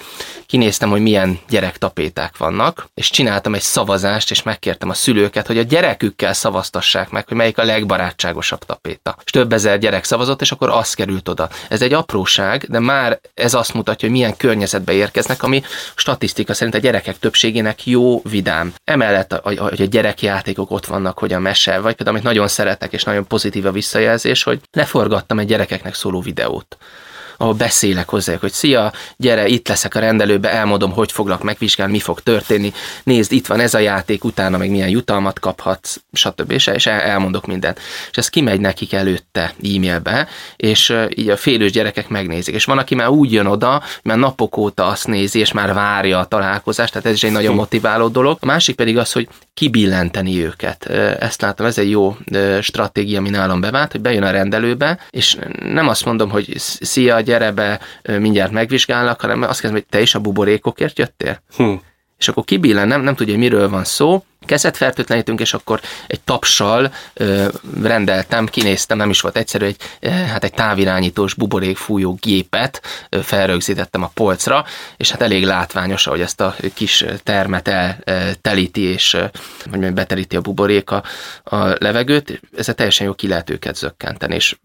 kinéztem, 0.51 0.91
hogy 0.91 1.01
milyen 1.01 1.39
gyerektapéták 1.49 2.37
vannak, 2.37 2.89
és 2.95 3.11
csináltam 3.11 3.55
egy 3.55 3.61
szavazást, 3.61 4.31
és 4.31 4.43
megkértem 4.43 4.89
a 4.89 4.95
szülőket, 4.95 5.47
hogy 5.47 5.59
a 5.59 5.63
gyerekükkel 5.63 6.33
szavaztassák 6.33 7.11
meg, 7.11 7.29
hogy 7.29 7.37
melyik 7.37 7.59
a 7.59 7.65
legbarátságosabb 7.65 8.65
tapéta. 8.65 9.17
És 9.25 9.31
több 9.31 9.53
ezer 9.53 9.79
gyerek 9.79 10.05
szavazott, 10.05 10.41
és 10.41 10.53
akkor 10.53 10.69
az 10.69 10.95
került 10.95 11.29
oda. 11.29 11.49
Ez 11.69 11.83
egy 11.83 11.93
apróság, 11.93 12.65
de 12.69 12.79
már 12.79 13.21
ez 13.35 13.55
azt 13.55 13.75
mutatja, 13.75 14.09
hogy 14.09 14.17
milyen 14.17 14.37
környezetbe 14.37 14.93
érkeznek, 14.93 15.43
ami 15.43 15.63
statisztika 15.95 16.55
szerint 16.55 16.77
a 16.77 16.79
gyerekek 16.79 17.19
többségének 17.19 17.87
jó, 17.87 18.21
vidám. 18.23 18.73
Emellett, 18.85 19.41
hogy 19.43 19.83
a 19.83 19.85
gyerekjátékok 19.85 20.71
ott 20.71 20.87
vannak, 20.87 21.19
hogy 21.19 21.33
a 21.33 21.39
mese, 21.39 21.79
vagy 21.79 21.95
például, 21.95 22.17
amit 22.17 22.29
nagyon 22.29 22.49
szeretek, 22.49 22.93
és 22.93 23.03
nagyon 23.03 23.27
pozitív 23.27 23.67
a 23.67 23.73
visszajelzés, 23.73 24.43
hogy 24.43 24.61
leforgattam 24.73 25.39
egy 25.39 25.47
gyerekeknek 25.47 25.95
szóló 25.95 26.21
videót 26.21 26.77
ahol 27.41 27.55
beszélek 27.55 28.09
hozzá, 28.09 28.37
hogy 28.41 28.53
szia, 28.53 28.93
gyere, 29.17 29.47
itt 29.47 29.69
leszek 29.69 29.95
a 29.95 29.99
rendelőbe, 29.99 30.51
elmondom, 30.51 30.93
hogy 30.93 31.13
foglak 31.13 31.43
megvizsgálni, 31.43 31.93
mi 31.93 31.99
fog 31.99 32.21
történni, 32.21 32.73
nézd, 33.03 33.33
itt 33.33 33.47
van 33.47 33.61
ez 33.61 33.75
a 33.75 33.79
játék, 33.79 34.25
utána 34.25 34.59
meg 34.59 34.71
milyen 34.71 34.89
jutalmat 34.89 35.39
kaphatsz, 35.39 35.97
stb. 36.13 36.51
És, 36.51 36.67
és 36.67 36.87
elmondok 36.87 37.47
mindent. 37.47 37.81
És 38.11 38.17
ez 38.17 38.29
kimegy 38.29 38.61
nekik 38.61 38.93
előtte 38.93 39.55
e-mailbe, 39.63 40.29
és 40.57 40.95
így 41.15 41.29
a 41.29 41.37
félős 41.37 41.73
gyerekek 41.73 42.09
megnézik. 42.09 42.55
És 42.55 42.65
van, 42.65 42.79
aki 42.79 42.95
már 42.95 43.09
úgy 43.09 43.33
jön 43.33 43.47
oda, 43.47 43.83
már 44.03 44.19
napok 44.19 44.57
óta 44.57 44.87
azt 44.87 45.07
nézi, 45.07 45.39
és 45.39 45.53
már 45.53 45.75
várja 45.75 46.19
a 46.19 46.25
találkozást, 46.25 46.93
tehát 46.93 47.07
ez 47.07 47.15
is 47.15 47.23
egy 47.23 47.33
nagyon 47.33 47.55
motiváló 47.55 48.09
dolog. 48.09 48.37
A 48.41 48.47
másik 48.47 48.77
pedig 48.77 48.99
az, 48.99 49.13
hogy 49.13 49.29
kibillenteni 49.61 50.45
őket. 50.45 50.85
Ezt 51.21 51.43
látom, 51.43 51.67
ez 51.67 51.79
egy 51.79 51.91
jó 51.91 52.17
stratégia, 52.61 53.19
ami 53.19 53.31
nálam 53.31 53.61
bevált, 53.61 53.93
hogy 53.93 54.01
bejön 54.01 54.23
a 54.23 54.31
rendelőbe, 54.31 54.99
és 55.11 55.37
nem 55.63 55.89
azt 55.89 56.05
mondom, 56.05 56.31
hogy 56.31 56.53
szia, 56.57 57.21
gyere 57.21 57.53
be, 57.53 57.81
mindjárt 58.19 58.53
megvizsgálnak, 58.53 59.21
hanem 59.21 59.43
azt 59.43 59.61
kezdem, 59.61 59.79
hogy 59.79 59.87
te 59.91 60.01
is 60.01 60.15
a 60.15 60.19
buborékokért 60.19 60.99
jöttél? 60.99 61.43
Hm. 61.57 61.73
És 62.21 62.29
akkor 62.29 62.45
kibillen, 62.45 62.89
nem, 62.89 63.01
nem 63.01 63.15
tudja, 63.15 63.39
miről 63.39 63.69
van 63.69 63.85
szó, 63.85 64.25
kezet 64.47 64.77
fertőtlenítünk, 64.77 65.41
és 65.41 65.55
akkor 65.55 65.81
egy 66.07 66.21
tapsal 66.21 66.93
ö, 67.15 67.49
rendeltem, 67.83 68.47
kinéztem, 68.47 68.97
nem 68.97 69.11
is 69.11 69.21
volt 69.21 69.37
egyszerű, 69.37 69.65
egy, 69.65 69.77
ö, 70.01 70.09
hát 70.09 70.45
egy 70.45 70.53
távirányítós 70.55 71.35
buborékfújó 71.35 72.19
gépet 72.21 72.83
ö, 73.09 73.21
felrögzítettem 73.21 74.03
a 74.03 74.11
polcra, 74.15 74.65
és 74.97 75.11
hát 75.11 75.23
elég 75.23 75.45
látványos, 75.45 76.05
hogy 76.05 76.21
ezt 76.21 76.41
a 76.41 76.55
kis 76.75 77.05
termet 77.23 77.69
eltelíti, 77.69 78.81
és 78.81 79.17
hogy 79.71 79.93
betelíti 79.93 80.37
a 80.37 80.41
buborék 80.41 80.91
a, 80.91 81.03
a 81.45 81.57
levegőt, 81.79 82.41
ezzel 82.57 82.75
teljesen 82.75 83.07
jó 83.07 83.15
ki 83.15 83.29
lehet 83.29 83.51
őket 83.51 83.77
zökkenteni, 83.77 84.35
és 84.35 84.57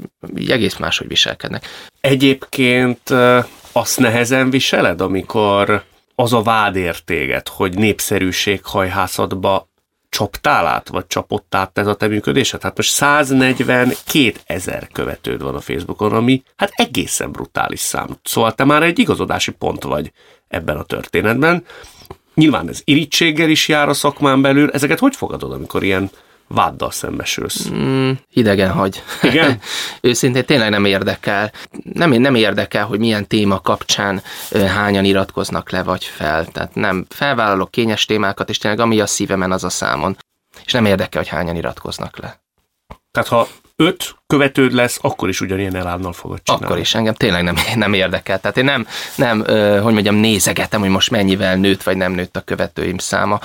egész 0.47 0.77
máshogy 0.77 1.07
viselkednek. 1.07 1.67
Egyébként 2.01 3.09
azt 3.71 3.99
nehezen 3.99 4.49
viseled, 4.49 5.01
amikor 5.01 5.83
az 6.15 6.33
a 6.33 6.41
vád 6.41 6.75
értéget, 6.75 7.47
hogy 7.47 7.77
népszerűséghajhászatba 7.77 9.69
csaptál 10.09 10.67
át, 10.67 10.87
vagy 10.87 11.07
csapott 11.07 11.55
át 11.55 11.77
ez 11.77 11.87
a 11.87 11.95
te 11.95 12.07
működésed? 12.07 12.61
Hát 12.61 12.77
most 12.77 12.91
142 12.91 14.33
ezer 14.45 14.87
követőd 14.91 15.41
van 15.41 15.55
a 15.55 15.59
Facebookon, 15.59 16.11
ami 16.13 16.43
hát 16.55 16.71
egészen 16.75 17.31
brutális 17.31 17.79
szám. 17.79 18.07
Szóval 18.23 18.55
te 18.55 18.63
már 18.63 18.83
egy 18.83 18.99
igazodási 18.99 19.51
pont 19.51 19.83
vagy 19.83 20.11
ebben 20.47 20.77
a 20.77 20.83
történetben. 20.83 21.65
Nyilván 22.33 22.69
ez 22.69 22.81
irítséggel 22.83 23.49
is 23.49 23.67
jár 23.67 23.89
a 23.89 23.93
szakmán 23.93 24.41
belül. 24.41 24.71
Ezeket 24.71 24.99
hogy 24.99 25.15
fogadod, 25.15 25.51
amikor 25.51 25.83
ilyen 25.83 26.09
váddal 26.47 26.91
szembesülsz? 26.91 27.69
Mm, 27.69 28.11
idegen 28.33 28.71
hagy. 28.71 29.03
Igen? 29.21 29.59
Őszintén 30.01 30.45
tényleg 30.45 30.69
nem 30.69 30.85
érdekel. 30.85 31.51
Nem, 31.93 32.11
nem 32.11 32.35
érdekel, 32.35 32.85
hogy 32.85 32.99
milyen 32.99 33.27
téma 33.27 33.59
kapcsán 33.59 34.21
hányan 34.51 35.05
iratkoznak 35.05 35.69
le 35.69 35.83
vagy 35.83 36.03
fel. 36.03 36.45
Tehát 36.45 36.75
nem 36.75 37.05
felvállalok 37.09 37.71
kényes 37.71 38.05
témákat, 38.05 38.49
és 38.49 38.57
tényleg 38.57 38.79
ami 38.79 38.99
a 38.99 39.05
szívemen, 39.05 39.51
az 39.51 39.63
a 39.63 39.69
számon. 39.69 40.17
És 40.65 40.71
nem 40.71 40.85
érdekel, 40.85 41.21
hogy 41.21 41.31
hányan 41.31 41.55
iratkoznak 41.55 42.17
le. 42.17 42.43
Tehát 43.11 43.29
ha 43.29 43.47
öt 43.75 44.15
követőd 44.27 44.73
lesz, 44.73 44.99
akkor 45.01 45.29
is 45.29 45.41
ugyanilyen 45.41 45.75
elánnal 45.75 46.13
fogod 46.13 46.39
csinálni. 46.43 46.65
Akkor 46.65 46.79
is, 46.79 46.95
engem 46.95 47.13
tényleg 47.13 47.43
nem, 47.43 47.55
nem 47.75 47.93
érdekel. 47.93 48.39
Tehát 48.39 48.57
én 48.57 48.63
nem, 48.63 48.87
nem 49.15 49.39
hogy 49.81 49.93
mondjam, 49.93 50.15
nézegetem, 50.15 50.79
hogy 50.79 50.89
most 50.89 51.11
mennyivel 51.11 51.55
nőtt, 51.55 51.83
vagy 51.83 51.97
nem 51.97 52.11
nőtt 52.11 52.35
a 52.35 52.41
követőim 52.41 52.97
száma. 52.97 53.39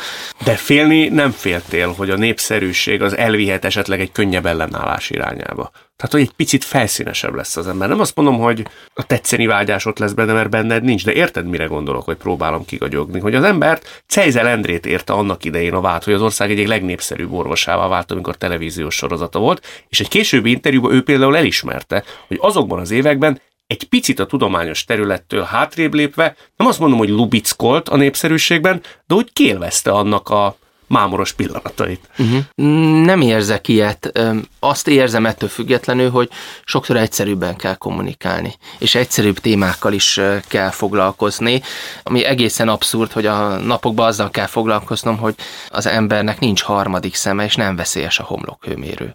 De 0.44 0.54
félni 0.54 1.08
nem 1.08 1.30
féltél, 1.30 1.92
hogy 1.92 2.10
a 2.10 2.16
népszerűség 2.16 3.02
az 3.02 3.16
elvihet 3.16 3.64
esetleg 3.64 4.00
egy 4.00 4.12
könnyebb 4.12 4.46
ellenállás 4.46 5.10
irányába. 5.10 5.70
Tehát, 6.00 6.14
hogy 6.14 6.24
egy 6.24 6.36
picit 6.36 6.64
felszínesebb 6.64 7.34
lesz 7.34 7.56
az 7.56 7.68
ember. 7.68 7.88
Nem 7.88 8.00
azt 8.00 8.16
mondom, 8.16 8.38
hogy 8.38 8.66
a 8.94 9.06
tetszeni 9.06 9.46
vágyás 9.46 9.86
ott 9.86 9.98
lesz 9.98 10.12
benne, 10.12 10.32
mert 10.32 10.50
benned 10.50 10.82
nincs, 10.82 11.04
de 11.04 11.12
érted, 11.12 11.46
mire 11.46 11.64
gondolok, 11.64 12.04
hogy 12.04 12.16
próbálom 12.16 12.64
kigagyogni, 12.64 13.20
hogy 13.20 13.34
az 13.34 13.44
embert 13.44 14.02
Cejzel 14.06 14.46
Endrét 14.48 14.86
érte 14.86 15.12
annak 15.12 15.44
idején 15.44 15.74
a 15.74 15.80
vált, 15.80 16.04
hogy 16.04 16.12
az 16.12 16.22
ország 16.22 16.50
egyik 16.50 16.66
legnépszerűbb 16.66 17.32
orvosává 17.32 17.88
vált, 17.88 18.10
amikor 18.10 18.36
televíziós 18.36 18.94
sorozata 18.94 19.38
volt, 19.38 19.66
és 19.88 20.00
egy 20.00 20.08
későbbi 20.08 20.50
interjúban 20.50 20.92
ő 20.92 21.02
például 21.02 21.36
elismerte, 21.36 22.04
hogy 22.26 22.38
azokban 22.40 22.78
az 22.78 22.90
években 22.90 23.40
egy 23.66 23.84
picit 23.84 24.18
a 24.18 24.26
tudományos 24.26 24.84
területtől 24.84 25.42
hátrébb 25.42 25.94
lépve, 25.94 26.36
nem 26.56 26.68
azt 26.68 26.78
mondom, 26.78 26.98
hogy 26.98 27.08
lubickolt 27.08 27.88
a 27.88 27.96
népszerűségben, 27.96 28.82
de 29.06 29.14
hogy 29.14 29.32
kélvezte 29.32 29.90
annak 29.90 30.28
a 30.28 30.56
mámoros 30.90 31.32
pillanatait. 31.32 32.08
Uh-huh. 32.18 33.04
Nem 33.04 33.20
érzek 33.20 33.68
ilyet. 33.68 34.20
Azt 34.58 34.88
érzem 34.88 35.26
ettől 35.26 35.48
függetlenül, 35.48 36.10
hogy 36.10 36.30
sokszor 36.64 36.96
egyszerűbben 36.96 37.56
kell 37.56 37.74
kommunikálni, 37.74 38.54
és 38.78 38.94
egyszerűbb 38.94 39.38
témákkal 39.38 39.92
is 39.92 40.20
kell 40.48 40.70
foglalkozni, 40.70 41.62
ami 42.02 42.24
egészen 42.24 42.68
abszurd, 42.68 43.12
hogy 43.12 43.26
a 43.26 43.56
napokban 43.56 44.06
azzal 44.06 44.30
kell 44.30 44.46
foglalkoznom, 44.46 45.18
hogy 45.18 45.34
az 45.68 45.86
embernek 45.86 46.38
nincs 46.38 46.62
harmadik 46.62 47.14
szeme, 47.14 47.44
és 47.44 47.54
nem 47.54 47.76
veszélyes 47.76 48.18
a 48.18 48.24
homlokhőmérő 48.24 49.14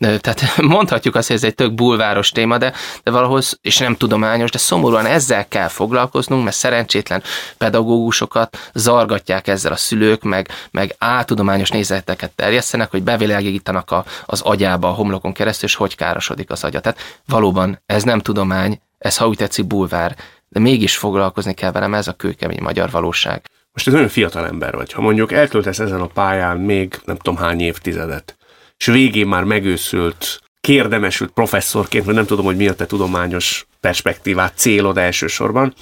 tehát 0.00 0.56
mondhatjuk 0.76 1.14
azt, 1.14 1.26
hogy 1.26 1.36
ez 1.36 1.44
egy 1.44 1.54
tök 1.54 1.74
bulváros 1.74 2.30
téma, 2.30 2.58
de, 2.58 2.72
de 3.02 3.10
valahoz, 3.10 3.58
és 3.62 3.78
nem 3.78 3.96
tudományos, 3.96 4.50
de 4.50 4.58
szomorúan 4.58 5.06
ezzel 5.06 5.48
kell 5.48 5.68
foglalkoznunk, 5.68 6.44
mert 6.44 6.56
szerencsétlen 6.56 7.22
pedagógusokat 7.58 8.70
zargatják 8.74 9.48
ezzel 9.48 9.72
a 9.72 9.76
szülők, 9.76 10.22
meg, 10.22 10.48
meg 10.70 10.94
áltudományos 10.98 11.70
nézeteket 11.70 12.30
terjesztenek, 12.30 12.90
hogy 12.90 13.02
bevilágítanak 13.02 13.90
a, 13.90 14.04
az 14.26 14.40
agyába 14.40 14.88
a 14.88 14.92
homlokon 14.92 15.32
keresztül, 15.32 15.68
és 15.68 15.74
hogy 15.74 15.96
károsodik 15.96 16.50
az 16.50 16.64
agya. 16.64 16.80
Tehát 16.80 17.20
valóban 17.26 17.82
ez 17.86 18.02
nem 18.02 18.20
tudomány, 18.20 18.80
ez 18.98 19.16
ha 19.16 19.28
úgy 19.28 19.36
tetszik 19.36 19.66
bulvár, 19.66 20.16
de 20.48 20.60
mégis 20.60 20.96
foglalkozni 20.96 21.54
kell 21.54 21.72
velem, 21.72 21.94
ez 21.94 22.08
a 22.08 22.12
kőkemény 22.12 22.62
magyar 22.62 22.90
valóság. 22.90 23.42
Most 23.72 23.86
egy 23.86 23.92
nagyon 23.92 24.08
fiatal 24.08 24.46
ember 24.46 24.74
vagy, 24.74 24.92
ha 24.92 25.00
mondjuk 25.00 25.32
eltöltesz 25.32 25.78
ezen 25.78 26.00
a 26.00 26.06
pályán 26.06 26.56
még 26.56 27.00
nem 27.04 27.16
tudom 27.16 27.36
hány 27.36 27.60
évtizedet, 27.60 28.36
és 28.84 28.90
végén 28.92 29.26
már 29.26 29.44
megőszült, 29.44 30.40
kérdemesült 30.60 31.30
professzorként, 31.30 32.04
vagy 32.04 32.14
nem 32.14 32.26
tudom, 32.26 32.44
hogy 32.44 32.56
mi 32.56 32.68
a 32.68 32.74
te 32.74 32.86
tudományos 32.86 33.66
perspektívát, 33.80 34.56
célod 34.56 34.98
elsősorban, 34.98 35.74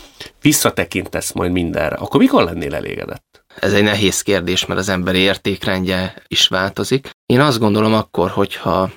visszatekintesz 0.42 1.32
majd 1.32 1.52
mindenre, 1.52 1.96
akkor 1.96 2.20
mikor 2.20 2.44
lennél 2.44 2.74
elégedett? 2.74 3.44
Ez 3.60 3.72
egy 3.72 3.82
nehéz 3.82 4.20
kérdés, 4.20 4.66
mert 4.66 4.80
az 4.80 4.88
emberi 4.88 5.18
értékrendje 5.18 6.22
is 6.28 6.48
változik. 6.48 7.10
Én 7.26 7.40
azt 7.40 7.58
gondolom 7.58 7.94
akkor, 7.94 8.30
hogyha 8.30 8.90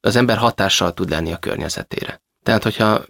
az 0.00 0.16
ember 0.16 0.36
hatással 0.36 0.94
tud 0.94 1.10
lenni 1.10 1.32
a 1.32 1.36
környezetére. 1.36 2.20
Tehát, 2.42 2.62
hogyha 2.62 3.04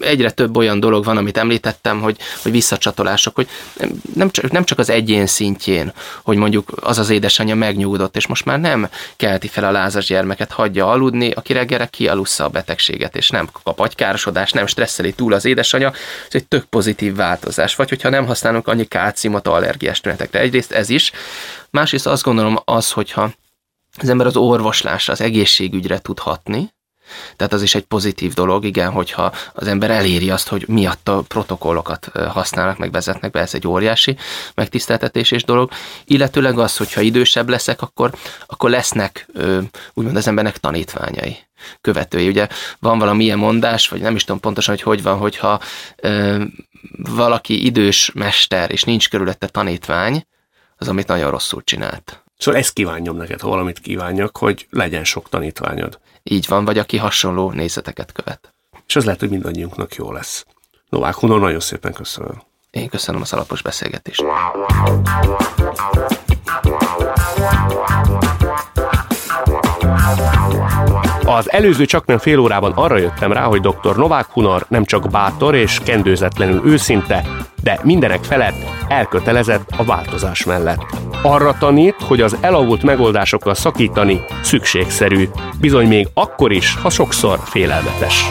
egyre 0.00 0.30
több 0.30 0.56
olyan 0.56 0.80
dolog 0.80 1.04
van, 1.04 1.16
amit 1.16 1.36
említettem, 1.36 2.00
hogy, 2.00 2.16
hogy 2.42 2.52
visszacsatolások, 2.52 3.34
hogy 3.34 3.48
nem 4.14 4.30
csak, 4.30 4.50
nem 4.50 4.64
csak 4.64 4.78
az 4.78 4.90
egyén 4.90 5.26
szintjén, 5.26 5.92
hogy 6.22 6.36
mondjuk 6.36 6.72
az 6.80 6.98
az 6.98 7.10
édesanyja 7.10 7.54
megnyugodott, 7.54 8.16
és 8.16 8.26
most 8.26 8.44
már 8.44 8.60
nem 8.60 8.88
kelti 9.16 9.48
fel 9.48 9.64
a 9.64 9.70
lázas 9.70 10.06
gyermeket, 10.06 10.52
hagyja 10.52 10.90
aludni, 10.90 11.30
aki 11.30 11.52
reggelre 11.52 11.86
kialussza 11.86 12.44
a 12.44 12.48
betegséget, 12.48 13.16
és 13.16 13.30
nem 13.30 13.48
kap 13.62 13.80
agykárosodás, 13.80 14.52
nem 14.52 14.66
stresszeli 14.66 15.12
túl 15.12 15.32
az 15.32 15.44
édesanyja, 15.44 15.92
ez 16.28 16.34
egy 16.34 16.46
tök 16.46 16.64
pozitív 16.64 17.14
változás. 17.14 17.74
Vagy 17.74 17.88
hogyha 17.88 18.08
nem 18.08 18.26
használunk 18.26 18.68
annyi 18.68 18.84
kálciumot 18.84 19.48
allergiás 19.48 20.00
tünetekre. 20.00 20.40
Egyrészt 20.40 20.72
ez 20.72 20.88
is, 20.88 21.12
másrészt 21.70 22.06
azt 22.06 22.22
gondolom 22.22 22.58
az, 22.64 22.90
hogyha 22.90 23.30
az 23.96 24.08
ember 24.08 24.26
az 24.26 24.36
orvoslásra, 24.36 25.12
az 25.12 25.20
egészségügyre 25.20 25.98
tud 25.98 26.18
hatni, 26.18 26.72
tehát 27.36 27.52
az 27.52 27.62
is 27.62 27.74
egy 27.74 27.84
pozitív 27.84 28.32
dolog, 28.34 28.64
igen, 28.64 28.90
hogyha 28.90 29.32
az 29.52 29.66
ember 29.66 29.90
eléri 29.90 30.30
azt, 30.30 30.48
hogy 30.48 30.64
miatt 30.68 31.08
a 31.08 31.22
protokollokat 31.28 32.10
használnak, 32.28 32.78
meg 32.78 32.90
vezetnek 32.90 33.30
be, 33.30 33.40
ez 33.40 33.54
egy 33.54 33.66
óriási 33.66 34.16
megtiszteltetésés 34.54 35.44
dolog. 35.44 35.70
Illetőleg 36.04 36.58
az, 36.58 36.76
hogyha 36.76 37.00
idősebb 37.00 37.48
leszek, 37.48 37.82
akkor, 37.82 38.10
akkor 38.46 38.70
lesznek 38.70 39.26
úgymond 39.94 40.16
az 40.16 40.26
embernek 40.28 40.58
tanítványai 40.58 41.36
követői. 41.80 42.28
Ugye 42.28 42.48
van 42.78 42.98
valami 42.98 43.24
ilyen 43.24 43.38
mondás, 43.38 43.88
vagy 43.88 44.00
nem 44.00 44.14
is 44.14 44.24
tudom 44.24 44.40
pontosan, 44.40 44.74
hogy 44.74 44.82
hogy 44.82 45.02
van, 45.02 45.18
hogyha 45.18 45.60
ö, 45.96 46.42
valaki 46.96 47.64
idős 47.64 48.10
mester, 48.14 48.70
és 48.70 48.82
nincs 48.82 49.08
körülötte 49.08 49.46
tanítvány, 49.46 50.26
az, 50.76 50.88
amit 50.88 51.06
nagyon 51.06 51.30
rosszul 51.30 51.62
csinált. 51.64 52.22
Szóval 52.38 52.60
ezt 52.60 52.72
kívánjam 52.72 53.16
neked, 53.16 53.40
ha 53.40 53.48
valamit 53.48 53.78
kívánjak, 53.78 54.36
hogy 54.36 54.66
legyen 54.70 55.04
sok 55.04 55.28
tanítványod. 55.28 55.98
Így 56.30 56.46
van, 56.48 56.64
vagy 56.64 56.78
aki 56.78 56.96
hasonló 56.96 57.50
nézeteket 57.50 58.12
követ. 58.12 58.54
És 58.86 58.96
az 58.96 59.04
lehet, 59.04 59.20
hogy 59.20 59.30
mindannyiunknak 59.30 59.94
jó 59.94 60.12
lesz. 60.12 60.46
Novák 60.88 61.14
Hunor, 61.14 61.40
nagyon 61.40 61.60
szépen 61.60 61.92
köszönöm. 61.92 62.42
Én 62.70 62.88
köszönöm 62.88 63.20
az 63.20 63.32
alapos 63.32 63.62
beszélgetést. 63.62 64.24
Az 71.36 71.52
előző 71.52 71.84
csak 71.84 72.06
nem 72.06 72.18
fél 72.18 72.38
órában 72.38 72.72
arra 72.72 72.98
jöttem 72.98 73.32
rá, 73.32 73.42
hogy 73.42 73.60
dr. 73.60 73.96
Novák 73.96 74.26
Hunor 74.32 74.64
nem 74.68 74.84
csak 74.84 75.10
bátor 75.10 75.54
és 75.54 75.78
kendőzetlenül 75.84 76.60
őszinte, 76.64 77.24
de 77.62 77.80
mindenek 77.82 78.24
felett 78.24 78.54
elkötelezett 78.88 79.70
a 79.76 79.84
változás 79.84 80.44
mellett. 80.44 80.86
Arra 81.22 81.56
tanít, 81.58 81.94
hogy 82.02 82.20
az 82.20 82.36
elavult 82.40 82.82
megoldásokkal 82.82 83.54
szakítani 83.54 84.20
szükségszerű, 84.42 85.28
bizony 85.60 85.86
még 85.86 86.08
akkor 86.14 86.52
is, 86.52 86.74
ha 86.74 86.90
sokszor 86.90 87.38
félelmetes. 87.44 88.30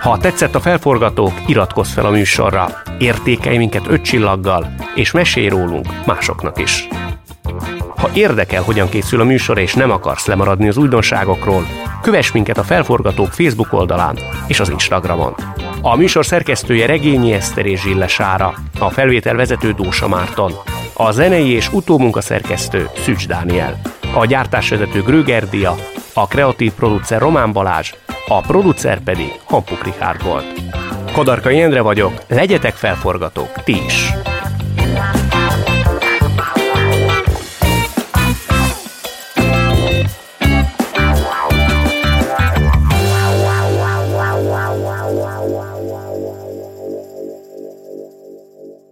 Ha 0.00 0.18
tetszett 0.18 0.54
a 0.54 0.60
felforgatók, 0.60 1.32
iratkozz 1.46 1.92
fel 1.92 2.06
a 2.06 2.10
műsorra, 2.10 2.68
értékelj 2.98 3.56
minket 3.56 3.86
öt 3.88 4.02
csillaggal, 4.02 4.74
és 4.94 5.10
mesélj 5.10 5.48
rólunk 5.48 5.86
másoknak 6.06 6.58
is. 6.58 6.88
Ha 7.96 8.10
érdekel, 8.14 8.62
hogyan 8.62 8.88
készül 8.88 9.20
a 9.20 9.24
műsor, 9.24 9.58
és 9.58 9.74
nem 9.74 9.90
akarsz 9.90 10.26
lemaradni 10.26 10.68
az 10.68 10.76
újdonságokról, 10.76 11.66
kövess 12.02 12.32
minket 12.32 12.58
a 12.58 12.62
Felforgatók 12.62 13.32
Facebook 13.32 13.72
oldalán 13.72 14.18
és 14.46 14.60
az 14.60 14.68
Instagramon. 14.68 15.34
A 15.82 15.96
műsor 15.96 16.26
szerkesztője 16.26 16.86
Regényi 16.86 17.32
Eszter 17.32 17.66
és 17.66 17.80
Zsille 17.80 18.06
Sára, 18.06 18.54
a 18.78 18.90
felvétel 18.90 19.34
vezető 19.34 19.72
Dósa 19.72 20.08
Márton, 20.08 20.52
a 20.94 21.10
zenei 21.10 21.50
és 21.50 21.72
utómunka 21.72 22.20
szerkesztő 22.20 22.88
Szücs 22.96 23.26
Dániel, 23.26 23.80
a 24.14 24.26
gyártásvezető 24.26 25.02
Gröger 25.02 25.48
a 26.14 26.26
kreatív 26.26 26.72
producer 26.72 27.20
Román 27.20 27.52
Balázs, 27.52 27.92
a 28.32 28.40
producer 28.40 29.02
pedig 29.02 29.40
Hampuk 29.44 29.84
Richard 29.84 30.22
volt. 30.22 30.44
Kodarkai 31.12 31.60
Endre 31.60 31.80
vagyok, 31.80 32.22
legyetek 32.28 32.74
felforgatók, 32.74 33.62
ti 33.64 33.72
is! 33.86 34.12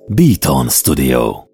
Beaton 0.06 0.68
Studio 0.68 1.46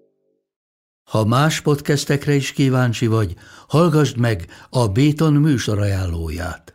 Ha 1.03 1.25
más 1.25 1.61
podcastekre 1.61 2.33
is 2.33 2.51
kíváncsi 2.51 3.07
vagy, 3.07 3.33
hallgassd 3.67 4.17
meg 4.17 4.45
a 4.69 4.87
Béton 4.87 5.33
műsor 5.33 5.79
ajánlóját. 5.79 6.74